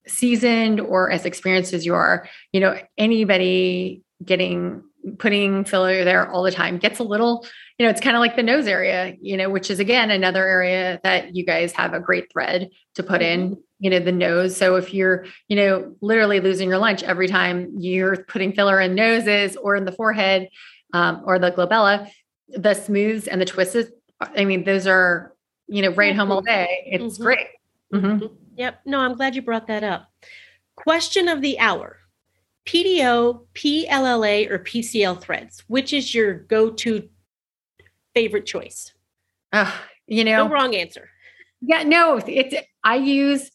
seasoned 0.07 0.79
or 0.79 1.11
as 1.11 1.25
experienced 1.25 1.73
as 1.73 1.85
you 1.85 1.93
are, 1.93 2.27
you 2.51 2.59
know, 2.59 2.79
anybody 2.97 4.01
getting 4.23 4.83
putting 5.19 5.63
filler 5.63 6.03
there 6.03 6.29
all 6.29 6.43
the 6.43 6.51
time 6.51 6.77
gets 6.77 6.99
a 6.99 7.03
little, 7.03 7.45
you 7.77 7.85
know, 7.85 7.89
it's 7.89 8.01
kind 8.01 8.15
of 8.15 8.19
like 8.19 8.35
the 8.35 8.43
nose 8.43 8.67
area, 8.67 9.15
you 9.21 9.37
know, 9.37 9.49
which 9.49 9.69
is 9.69 9.79
again 9.79 10.11
another 10.11 10.45
area 10.45 10.99
that 11.03 11.35
you 11.35 11.45
guys 11.45 11.71
have 11.71 11.93
a 11.93 11.99
great 11.99 12.31
thread 12.31 12.69
to 12.95 13.03
put 13.03 13.21
in, 13.21 13.51
mm-hmm. 13.51 13.61
You 13.79 13.89
know, 13.89 13.99
the 13.99 14.11
nose. 14.11 14.57
So 14.57 14.75
if 14.75 14.93
you're, 14.93 15.25
you 15.47 15.55
know, 15.55 15.95
literally 16.01 16.39
losing 16.39 16.69
your 16.69 16.79
lunch 16.79 17.03
every 17.03 17.27
time 17.27 17.71
you're 17.77 18.23
putting 18.23 18.53
filler 18.53 18.79
in 18.79 18.95
noses 18.95 19.55
or 19.55 19.75
in 19.75 19.85
the 19.85 19.91
forehead 19.91 20.49
um, 20.93 21.21
or 21.25 21.37
the 21.37 21.51
glabella, 21.51 22.09
the 22.49 22.73
smooths 22.73 23.27
and 23.27 23.39
the 23.39 23.45
twists, 23.45 23.91
I 24.19 24.45
mean, 24.45 24.63
those 24.63 24.87
are, 24.87 25.35
you 25.67 25.81
know, 25.81 25.91
right 25.91 26.15
home 26.15 26.31
all 26.31 26.41
mm-hmm. 26.41 26.47
day. 26.47 26.83
It's 26.87 27.15
mm-hmm. 27.15 27.23
great. 27.23 27.47
Mm-hmm. 27.93 28.25
Yep. 28.55 28.81
No, 28.85 28.99
I'm 28.99 29.15
glad 29.15 29.35
you 29.35 29.41
brought 29.41 29.67
that 29.67 29.83
up. 29.83 30.09
Question 30.75 31.27
of 31.27 31.41
the 31.41 31.59
hour 31.59 31.97
PDO, 32.65 33.45
PLLA, 33.53 34.49
or 34.49 34.59
PCL 34.59 35.21
threads? 35.21 35.63
Which 35.67 35.93
is 35.93 36.13
your 36.13 36.33
go 36.33 36.71
to 36.71 37.07
favorite 38.13 38.45
choice? 38.45 38.93
Uh, 39.53 39.71
you 40.07 40.23
know, 40.23 40.47
no 40.47 40.53
wrong 40.53 40.75
answer. 40.75 41.09
Yeah, 41.61 41.83
no, 41.83 42.19
it's 42.25 42.55
I 42.83 42.95
use 42.95 43.51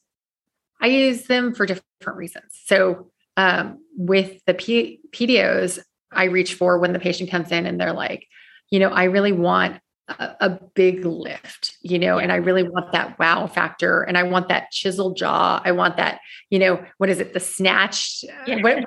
I 0.83 0.88
use 0.88 1.23
them 1.25 1.55
for 1.55 1.64
different 1.64 2.18
reasons. 2.18 2.61
So 2.66 3.11
um, 3.37 3.79
with 3.97 4.45
the 4.47 4.55
P, 4.55 5.01
PDOs, 5.12 5.79
I 6.11 6.25
reach 6.25 6.55
for 6.55 6.79
when 6.79 6.92
the 6.92 6.99
patient 6.99 7.31
comes 7.31 7.51
in 7.51 7.64
and 7.64 7.81
they're 7.81 7.92
like, 7.92 8.27
you 8.71 8.79
know, 8.79 8.90
I 8.90 9.05
really 9.05 9.33
want 9.33 9.81
a, 10.09 10.35
a 10.40 10.51
big 10.75 11.05
lift, 11.05 11.77
you 11.81 11.99
know, 11.99 12.18
and 12.18 12.33
I 12.33 12.37
really 12.37 12.64
want 12.64 12.92
that 12.92 13.18
wow 13.18 13.47
factor 13.47 14.03
and 14.03 14.18
I 14.18 14.25
want 14.25 14.49
that 14.49 14.71
chiseled 14.73 15.16
jaw. 15.16 15.62
I 15.64 15.73
want 15.73 15.97
that, 15.97 16.21
you 16.51 16.59
know, 16.59 16.85
what 16.99 17.09
is 17.09 17.21
it? 17.21 17.33
The 17.33 17.40
snatched. 17.40 18.25
Uh, 18.25 18.45
yeah. 18.47 18.62
What, 18.62 18.85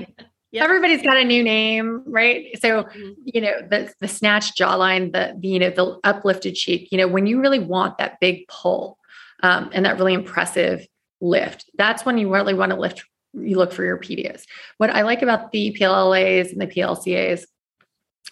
Yep. 0.50 0.64
Everybody's 0.64 1.02
got 1.02 1.18
a 1.18 1.24
new 1.24 1.42
name, 1.42 2.02
right? 2.06 2.46
So, 2.58 2.84
mm-hmm. 2.84 3.10
you 3.22 3.42
know, 3.42 3.60
the 3.68 3.92
the 4.00 4.08
snatched 4.08 4.56
jawline, 4.56 5.12
the, 5.12 5.36
the, 5.38 5.46
you 5.46 5.58
know, 5.58 5.68
the 5.68 5.98
uplifted 6.04 6.54
cheek, 6.54 6.88
you 6.90 6.96
know, 6.96 7.06
when 7.06 7.26
you 7.26 7.38
really 7.38 7.58
want 7.58 7.98
that 7.98 8.18
big 8.18 8.48
pull 8.48 8.97
um, 9.42 9.70
and 9.72 9.84
that 9.84 9.98
really 9.98 10.14
impressive 10.14 10.86
lift, 11.20 11.70
that's 11.76 12.04
when 12.04 12.18
you 12.18 12.32
really 12.32 12.54
want 12.54 12.70
to 12.70 12.78
lift, 12.78 13.04
you 13.34 13.56
look 13.56 13.72
for 13.72 13.84
your 13.84 13.98
PDAs. 13.98 14.44
What 14.78 14.90
I 14.90 15.02
like 15.02 15.22
about 15.22 15.52
the 15.52 15.76
PLLAs 15.78 16.52
and 16.52 16.60
the 16.60 16.66
PLCAs 16.66 17.44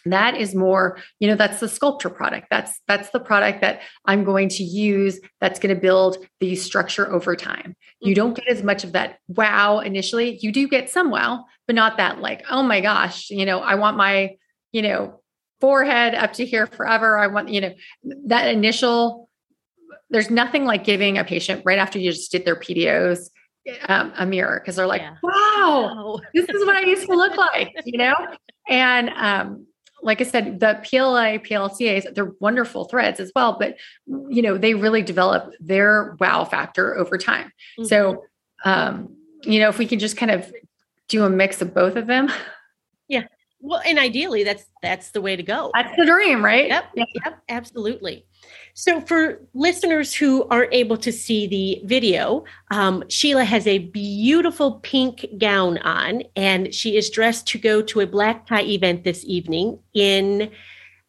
that 0.04 0.36
is 0.36 0.54
more 0.54 0.98
you 1.18 1.26
know 1.26 1.34
that's 1.34 1.58
the 1.58 1.68
sculpture 1.68 2.10
product. 2.10 2.46
That's 2.48 2.80
that's 2.86 3.10
the 3.10 3.18
product 3.18 3.60
that 3.62 3.80
i'm 4.04 4.22
going 4.22 4.48
to 4.50 4.62
use 4.62 5.18
that's 5.40 5.58
going 5.58 5.74
to 5.74 5.80
build 5.80 6.18
the 6.38 6.54
structure 6.54 7.10
over 7.12 7.34
time. 7.34 7.74
You 8.00 8.14
don't 8.14 8.34
mm-hmm. 8.34 8.44
get 8.44 8.56
as 8.56 8.62
much 8.62 8.84
of 8.84 8.92
that 8.92 9.18
wow 9.26 9.80
initially. 9.80 10.38
You 10.40 10.52
do 10.52 10.68
get 10.68 10.90
some 10.90 11.10
wow 11.10 11.46
but 11.66 11.74
not 11.74 11.96
that 11.96 12.20
like 12.20 12.44
oh 12.48 12.62
my 12.62 12.80
gosh 12.80 13.30
you 13.30 13.44
know 13.44 13.58
i 13.58 13.74
want 13.74 13.96
my 13.96 14.36
you 14.70 14.82
know 14.82 15.20
forehead 15.60 16.14
up 16.14 16.34
to 16.34 16.44
here 16.44 16.66
forever. 16.66 17.18
I 17.18 17.26
want 17.28 17.48
you 17.48 17.60
know 17.60 17.74
that 18.26 18.48
initial 18.48 19.25
there's 20.10 20.30
nothing 20.30 20.64
like 20.64 20.84
giving 20.84 21.18
a 21.18 21.24
patient 21.24 21.62
right 21.64 21.78
after 21.78 21.98
you 21.98 22.12
just 22.12 22.32
did 22.32 22.44
their 22.44 22.56
pdos 22.56 23.30
um, 23.88 24.12
a 24.16 24.24
mirror 24.24 24.60
because 24.60 24.76
they're 24.76 24.86
like 24.86 25.02
yeah. 25.02 25.16
wow 25.22 26.18
this 26.34 26.48
is 26.48 26.64
what 26.64 26.76
i 26.76 26.82
used 26.82 27.06
to 27.06 27.14
look 27.14 27.36
like 27.36 27.72
you 27.84 27.98
know 27.98 28.14
and 28.68 29.10
um 29.16 29.66
like 30.02 30.20
I 30.20 30.24
said, 30.24 30.60
the 30.60 30.78
PLA, 30.84 31.38
PLCAs, 31.38 32.14
they're 32.14 32.32
wonderful 32.38 32.84
threads 32.84 33.18
as 33.18 33.32
well, 33.34 33.56
but 33.58 33.76
you 34.06 34.42
know, 34.42 34.56
they 34.56 34.74
really 34.74 35.02
develop 35.02 35.52
their 35.58 36.16
wow 36.20 36.44
factor 36.44 36.96
over 36.96 37.18
time. 37.18 37.46
Mm-hmm. 37.78 37.84
So, 37.84 38.24
um, 38.64 39.16
you 39.42 39.58
know, 39.58 39.68
if 39.68 39.78
we 39.78 39.86
can 39.86 39.98
just 39.98 40.16
kind 40.16 40.30
of 40.30 40.52
do 41.08 41.24
a 41.24 41.30
mix 41.30 41.60
of 41.62 41.74
both 41.74 41.96
of 41.96 42.06
them. 42.06 42.30
Yeah. 43.08 43.24
Well, 43.60 43.80
and 43.86 43.98
ideally 43.98 44.44
that's 44.44 44.66
that's 44.82 45.10
the 45.10 45.20
way 45.20 45.36
to 45.36 45.42
go. 45.42 45.70
That's 45.74 45.96
the 45.96 46.04
dream, 46.04 46.44
right? 46.44 46.66
Yep. 46.68 46.84
Yep, 46.94 47.38
absolutely. 47.48 48.26
So, 48.78 49.00
for 49.00 49.40
listeners 49.54 50.14
who 50.14 50.46
aren't 50.48 50.74
able 50.74 50.98
to 50.98 51.10
see 51.10 51.46
the 51.46 51.80
video, 51.86 52.44
um, 52.70 53.04
Sheila 53.08 53.44
has 53.44 53.66
a 53.66 53.78
beautiful 53.78 54.80
pink 54.82 55.24
gown 55.38 55.78
on, 55.78 56.24
and 56.36 56.74
she 56.74 56.98
is 56.98 57.08
dressed 57.08 57.46
to 57.48 57.58
go 57.58 57.80
to 57.80 58.00
a 58.00 58.06
black 58.06 58.46
tie 58.46 58.64
event 58.64 59.02
this 59.02 59.24
evening 59.24 59.78
in 59.94 60.50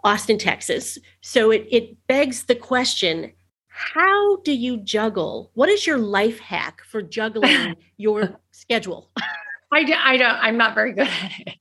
Austin, 0.06 0.38
Texas. 0.38 0.98
So, 1.20 1.52
it, 1.52 1.68
it 1.70 2.08
begs 2.08 2.46
the 2.46 2.56
question 2.56 3.34
how 3.68 4.38
do 4.38 4.54
you 4.54 4.78
juggle? 4.78 5.52
What 5.54 5.68
is 5.68 5.86
your 5.86 5.98
life 5.98 6.40
hack 6.40 6.82
for 6.90 7.02
juggling 7.02 7.76
your 7.98 8.40
schedule? 8.52 9.12
I, 9.74 9.94
I 10.04 10.16
don't, 10.16 10.38
I'm 10.42 10.56
not 10.56 10.74
very 10.74 10.94
good 10.94 11.10
at 11.10 11.32
it 11.46 11.58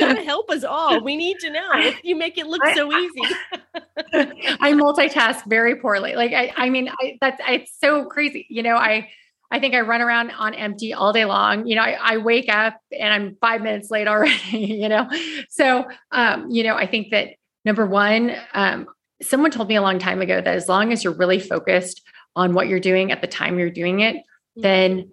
you've 0.00 0.08
got 0.08 0.14
to 0.14 0.24
help 0.24 0.50
us 0.50 0.64
all. 0.64 1.02
We 1.02 1.16
need 1.16 1.38
to 1.40 1.50
know. 1.50 1.92
You 2.02 2.16
make 2.16 2.38
it 2.38 2.46
look 2.46 2.62
so 2.74 2.92
easy. 2.92 3.20
I 4.14 4.72
multitask 4.72 5.44
very 5.46 5.76
poorly. 5.76 6.14
Like 6.14 6.32
I, 6.32 6.52
I 6.56 6.70
mean, 6.70 6.88
I, 6.88 7.18
that's 7.20 7.40
it's 7.48 7.72
so 7.80 8.04
crazy. 8.06 8.46
You 8.48 8.62
know, 8.62 8.76
I, 8.76 9.08
I 9.50 9.60
think 9.60 9.74
I 9.74 9.80
run 9.80 10.00
around 10.00 10.30
on 10.32 10.54
empty 10.54 10.92
all 10.92 11.12
day 11.12 11.24
long. 11.24 11.66
You 11.66 11.76
know, 11.76 11.82
I, 11.82 11.98
I 12.00 12.16
wake 12.18 12.48
up 12.48 12.78
and 12.92 13.12
I'm 13.12 13.36
five 13.40 13.62
minutes 13.62 13.90
late 13.90 14.08
already. 14.08 14.34
You 14.54 14.88
know, 14.88 15.08
so 15.48 15.84
um, 16.10 16.50
you 16.50 16.64
know, 16.64 16.76
I 16.76 16.86
think 16.86 17.10
that 17.10 17.30
number 17.64 17.86
one, 17.86 18.34
um, 18.52 18.86
someone 19.22 19.50
told 19.50 19.68
me 19.68 19.76
a 19.76 19.82
long 19.82 19.98
time 19.98 20.20
ago 20.20 20.40
that 20.40 20.54
as 20.54 20.68
long 20.68 20.92
as 20.92 21.04
you're 21.04 21.14
really 21.14 21.40
focused 21.40 22.02
on 22.36 22.54
what 22.54 22.68
you're 22.68 22.80
doing 22.80 23.12
at 23.12 23.20
the 23.20 23.26
time 23.26 23.58
you're 23.58 23.70
doing 23.70 24.00
it, 24.00 24.16
mm-hmm. 24.16 24.62
then 24.62 25.10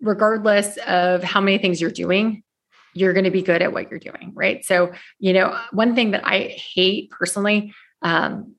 regardless 0.00 0.76
of 0.86 1.22
how 1.22 1.40
many 1.40 1.58
things 1.58 1.80
you're 1.80 1.90
doing, 1.90 2.43
you're 2.94 3.12
going 3.12 3.24
to 3.24 3.30
be 3.30 3.42
good 3.42 3.62
at 3.62 3.72
what 3.72 3.90
you're 3.90 4.00
doing. 4.00 4.32
Right. 4.34 4.64
So, 4.64 4.92
you 5.18 5.32
know, 5.32 5.58
one 5.72 5.94
thing 5.94 6.12
that 6.12 6.26
I 6.26 6.56
hate 6.74 7.10
personally, 7.10 7.74
um, 8.02 8.54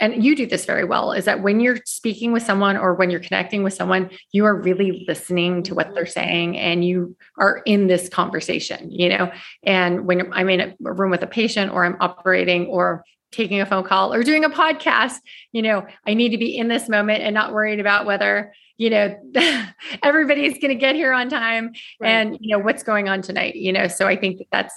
and 0.00 0.24
you 0.24 0.34
do 0.34 0.46
this 0.46 0.64
very 0.64 0.84
well, 0.84 1.12
is 1.12 1.26
that 1.26 1.42
when 1.42 1.60
you're 1.60 1.78
speaking 1.84 2.32
with 2.32 2.42
someone 2.42 2.76
or 2.76 2.94
when 2.94 3.10
you're 3.10 3.20
connecting 3.20 3.62
with 3.62 3.74
someone, 3.74 4.10
you 4.32 4.44
are 4.46 4.54
really 4.54 5.04
listening 5.06 5.62
to 5.62 5.76
what 5.76 5.94
they're 5.94 6.06
saying 6.06 6.58
and 6.58 6.84
you 6.84 7.16
are 7.38 7.62
in 7.66 7.86
this 7.86 8.08
conversation, 8.08 8.90
you 8.90 9.08
know. 9.08 9.30
And 9.62 10.04
when 10.04 10.32
I'm 10.32 10.48
in 10.48 10.60
a 10.60 10.92
room 10.92 11.12
with 11.12 11.22
a 11.22 11.28
patient 11.28 11.70
or 11.70 11.84
I'm 11.84 11.96
operating 12.00 12.66
or 12.66 13.04
taking 13.30 13.60
a 13.60 13.66
phone 13.66 13.84
call 13.84 14.12
or 14.12 14.24
doing 14.24 14.44
a 14.44 14.50
podcast, 14.50 15.18
you 15.52 15.62
know, 15.62 15.86
I 16.06 16.14
need 16.14 16.30
to 16.30 16.38
be 16.38 16.56
in 16.56 16.66
this 16.66 16.88
moment 16.88 17.22
and 17.22 17.32
not 17.32 17.52
worried 17.52 17.78
about 17.78 18.04
whether, 18.04 18.52
you 18.76 18.90
know, 18.90 19.16
everybody's 20.02 20.58
going 20.58 20.70
to 20.70 20.74
get 20.74 20.94
here 20.94 21.12
on 21.12 21.28
time 21.28 21.72
right. 22.00 22.08
and, 22.08 22.38
you 22.40 22.56
know, 22.56 22.62
what's 22.62 22.82
going 22.82 23.08
on 23.08 23.22
tonight, 23.22 23.56
you 23.56 23.72
know. 23.72 23.88
So 23.88 24.06
I 24.06 24.16
think 24.16 24.38
that 24.38 24.48
that's 24.50 24.74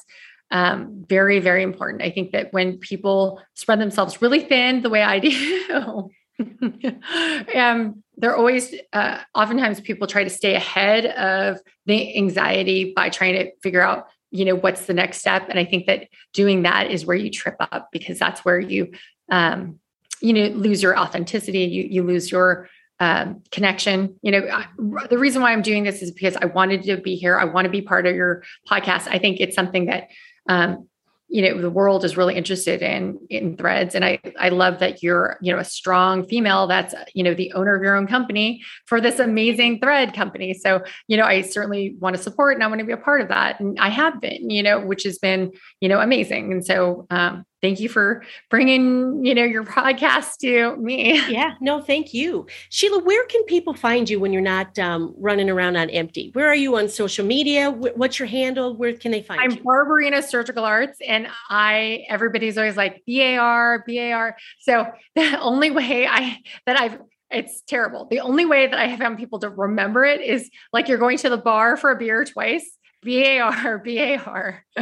um, 0.52 1.04
very, 1.08 1.40
very 1.40 1.64
important. 1.64 2.02
I 2.02 2.12
think 2.12 2.32
that 2.32 2.54
when 2.54 2.78
people 2.78 3.42
spread 3.56 3.80
themselves 3.80 4.22
really 4.22 4.42
thin, 4.42 4.82
the 4.82 4.90
way 4.90 5.02
I 5.02 5.20
do, 5.20 6.12
um, 7.56 8.04
they're 8.18 8.36
always, 8.36 8.74
uh, 8.94 9.20
oftentimes 9.34 9.82
people 9.82 10.08
try 10.08 10.24
to 10.24 10.30
stay 10.30 10.56
ahead 10.56 11.06
of 11.06 11.60
the 11.86 12.18
anxiety 12.18 12.94
by 12.96 13.10
trying 13.10 13.34
to 13.36 13.52
figure 13.62 13.82
out 13.82 14.08
you 14.32 14.44
know 14.44 14.56
what's 14.56 14.86
the 14.86 14.94
next 14.94 15.20
step 15.20 15.48
and 15.50 15.58
i 15.58 15.64
think 15.64 15.86
that 15.86 16.08
doing 16.34 16.64
that 16.64 16.92
is 16.92 17.06
where 17.06 17.16
you 17.16 17.30
trip 17.30 17.56
up 17.60 17.88
because 17.92 18.20
that's 18.20 18.44
where 18.44 18.60
you 18.60 18.92
um 19.32 19.80
you 20.20 20.34
know 20.34 20.48
lose 20.48 20.84
your 20.84 20.98
authenticity 20.98 21.60
you 21.60 21.84
you 21.84 22.04
lose 22.04 22.32
your 22.32 22.68
um, 23.00 23.42
connection. 23.52 24.18
You 24.22 24.32
know, 24.32 24.48
I, 24.52 24.68
the 25.08 25.18
reason 25.18 25.42
why 25.42 25.52
I'm 25.52 25.62
doing 25.62 25.84
this 25.84 26.02
is 26.02 26.12
because 26.12 26.36
I 26.38 26.46
wanted 26.46 26.84
to 26.84 26.98
be 26.98 27.16
here. 27.16 27.38
I 27.38 27.46
want 27.46 27.66
to 27.66 27.72
be 27.72 27.82
part 27.82 28.06
of 28.06 28.16
your 28.16 28.44
podcast. 28.70 29.08
I 29.08 29.20
think 29.20 29.40
it's 29.40 29.56
something 29.56 29.86
that 29.86 30.10
um, 30.48 30.88
you 31.28 31.42
know 31.42 31.60
the 31.60 31.70
world 31.70 32.06
is 32.06 32.18
really 32.18 32.36
interested 32.36 32.82
in 32.82 33.20
in 33.30 33.58
threads 33.58 33.96
and 33.96 34.06
i 34.06 34.20
i 34.40 34.50
love 34.50 34.80
that 34.80 35.02
you're 35.02 35.38
you 35.42 35.52
know 35.52 35.60
a 35.60 35.66
strong 35.66 36.24
female 36.28 36.68
that's 36.68 36.94
you 37.14 37.24
know 37.24 37.34
the 37.34 37.52
owner 37.54 37.76
of 37.76 37.82
your 37.82 37.96
own 37.96 38.06
company 38.06 38.62
for 38.86 39.02
this 39.02 39.20
amazing 39.20 39.80
thread 39.80 40.14
company 40.14 40.54
so 40.54 40.82
you 41.08 41.18
know 41.18 41.26
i 41.26 41.42
certainly 41.42 41.96
want 42.00 42.16
to 42.16 42.22
support 42.22 42.56
and 42.56 42.64
i 42.64 42.68
want 42.68 42.80
to 42.80 42.86
be 42.86 42.94
a 42.94 42.98
part 42.98 43.22
of 43.22 43.28
that 43.28 43.60
and 43.60 43.78
i 43.80 43.90
have 43.90 44.22
been 44.22 44.50
you 44.50 44.62
know 44.62 44.80
which 44.80 45.04
has 45.04 45.18
been 45.18 45.52
you 45.82 45.90
know 45.90 46.00
amazing 46.00 46.52
and 46.52 46.66
so 46.66 47.08
um 47.10 47.44
thank 47.66 47.80
you 47.80 47.90
for 47.90 48.24
bringing, 48.52 49.26
you 49.26 49.34
know, 49.34 49.44
your 49.44 49.64
podcast 49.64 50.38
to 50.38 50.76
me. 50.78 51.20
Yeah, 51.28 51.56
no, 51.62 51.82
thank 51.82 52.14
you. 52.14 52.46
Sheila, 52.70 53.04
where 53.04 53.26
can 53.26 53.44
people 53.46 53.74
find 53.74 54.08
you 54.08 54.20
when 54.20 54.32
you're 54.32 54.42
not 54.42 54.78
um, 54.78 55.16
running 55.18 55.50
around 55.50 55.76
on 55.76 55.90
empty? 55.90 56.30
Where 56.34 56.48
are 56.48 56.56
you 56.56 56.78
on 56.78 56.88
social 56.88 57.26
media? 57.26 57.72
What's 57.72 58.20
your 58.20 58.28
handle? 58.28 58.76
Where 58.78 58.94
can 58.94 59.12
they 59.12 59.24
find 59.24 59.42
I'm 59.42 59.52
you? 59.52 59.58
I'm 59.58 59.64
Barbarino 59.64 60.24
Surgical 60.24 60.64
Arts 60.64 61.00
and 61.06 61.28
I, 61.50 62.06
everybody's 62.08 62.56
always 62.58 62.78
like 62.78 63.02
BAR, 63.08 63.84
BAR. 63.88 64.38
So 64.60 64.86
the 65.16 65.40
only 65.40 65.72
way 65.72 66.06
I, 66.06 66.38
that 66.68 66.80
I've, 66.80 67.00
it's 67.32 67.62
terrible. 67.62 68.06
The 68.10 68.20
only 68.20 68.46
way 68.46 68.68
that 68.68 68.80
I 68.80 68.86
have 68.86 69.00
found 69.00 69.18
people 69.18 69.40
to 69.40 69.50
remember 69.50 70.06
it 70.06 70.22
is 70.22 70.52
like 70.72 70.88
you're 70.88 71.00
going 71.00 71.18
to 71.18 71.30
the 71.30 71.38
bar 71.38 71.78
for 71.78 71.90
a 71.90 71.98
beer 71.98 72.24
twice. 72.26 72.78
B-A-R, 73.02 73.80
B-A-R, 73.80 74.66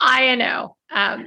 I-N-O. 0.00 0.76
Um, 0.92 1.26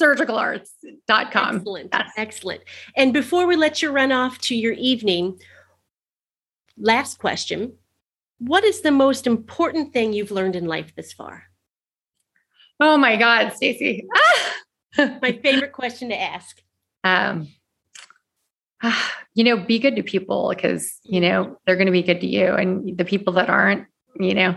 surgicalarts.com. 0.00 1.56
Excellent. 1.56 1.90
Yes. 1.92 2.12
Excellent. 2.16 2.62
And 2.96 3.12
before 3.12 3.46
we 3.46 3.56
let 3.56 3.82
you 3.82 3.90
run 3.90 4.12
off 4.12 4.38
to 4.42 4.54
your 4.54 4.72
evening, 4.72 5.38
last 6.78 7.18
question. 7.18 7.74
What 8.38 8.64
is 8.64 8.80
the 8.80 8.90
most 8.90 9.26
important 9.26 9.92
thing 9.92 10.12
you've 10.12 10.30
learned 10.30 10.56
in 10.56 10.66
life 10.66 10.94
this 10.96 11.12
far? 11.12 11.44
Oh 12.80 12.96
my 12.96 13.16
God, 13.16 13.50
Stacy. 13.50 14.06
my 14.98 15.38
favorite 15.42 15.72
question 15.72 16.08
to 16.08 16.20
ask. 16.20 16.62
Um, 17.04 17.48
you 19.34 19.44
know, 19.44 19.58
be 19.58 19.78
good 19.78 19.96
to 19.96 20.02
people 20.02 20.48
because, 20.54 20.98
you 21.04 21.20
know, 21.20 21.58
they're 21.66 21.76
going 21.76 21.86
to 21.86 21.92
be 21.92 22.02
good 22.02 22.20
to 22.22 22.26
you. 22.26 22.54
And 22.54 22.96
the 22.96 23.04
people 23.04 23.34
that 23.34 23.50
aren't, 23.50 23.86
you 24.18 24.34
know, 24.34 24.56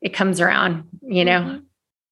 it 0.00 0.14
comes 0.14 0.40
around, 0.40 0.84
you 1.02 1.24
know, 1.24 1.40
mm-hmm. 1.40 1.58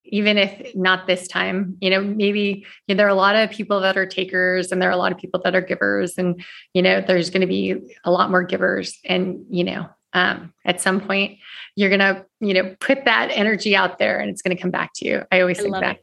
Even 0.09 0.39
if 0.39 0.75
not 0.75 1.07
this 1.07 1.29
time, 1.29 1.77
you 1.81 1.91
know, 1.91 2.01
maybe 2.01 2.65
you 2.87 2.95
know, 2.95 2.97
there 2.97 3.07
are 3.07 3.11
a 3.11 3.15
lot 3.15 3.37
of 3.37 3.51
people 3.51 3.81
that 3.81 3.97
are 3.97 4.07
takers 4.07 4.73
and 4.73 4.81
there 4.81 4.89
are 4.89 4.93
a 4.93 4.97
lot 4.97 5.13
of 5.13 5.19
people 5.19 5.41
that 5.45 5.55
are 5.55 5.61
givers. 5.61 6.17
And, 6.19 6.43
you 6.75 6.83
know, 6.83 7.01
there's 7.01 7.31
going 7.31 7.41
to 7.41 7.47
be 7.47 7.77
a 8.05 8.11
lot 8.11 8.31
more 8.31 8.43
givers. 8.43 8.99
And, 9.05 9.45
you 9.51 9.65
know, 9.65 9.89
um, 10.13 10.53
at 10.65 10.81
some 10.81 11.01
point, 11.01 11.39
you're 11.75 11.91
going 11.91 12.01
to, 12.01 12.25
you 12.41 12.55
know, 12.55 12.75
put 12.81 13.05
that 13.05 13.31
energy 13.33 13.77
out 13.77 13.99
there 13.99 14.19
and 14.19 14.31
it's 14.31 14.43
going 14.43 14.57
to 14.57 14.61
come 14.61 14.71
back 14.71 14.93
to 14.97 15.07
you. 15.07 15.23
I 15.31 15.41
always 15.41 15.59
I 15.59 15.63
think 15.63 15.75
that. 15.75 15.97
It. 15.97 16.03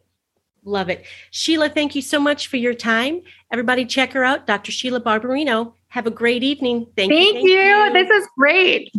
Love 0.65 0.89
it. 0.89 1.05
Sheila, 1.31 1.69
thank 1.69 1.93
you 1.93 2.01
so 2.01 2.19
much 2.19 2.47
for 2.47 2.57
your 2.57 2.73
time. 2.73 3.21
Everybody, 3.51 3.85
check 3.85 4.13
her 4.13 4.23
out, 4.23 4.47
Dr. 4.47 4.71
Sheila 4.71 5.01
Barbarino. 5.01 5.73
Have 5.89 6.07
a 6.07 6.11
great 6.11 6.41
evening. 6.41 6.87
Thank, 6.95 7.11
thank 7.11 7.43
you. 7.43 7.51
you. 7.51 7.57
Thank 7.57 7.95
you. 7.95 8.05
This 8.05 8.21
is 8.21 8.27
great. 8.37 8.91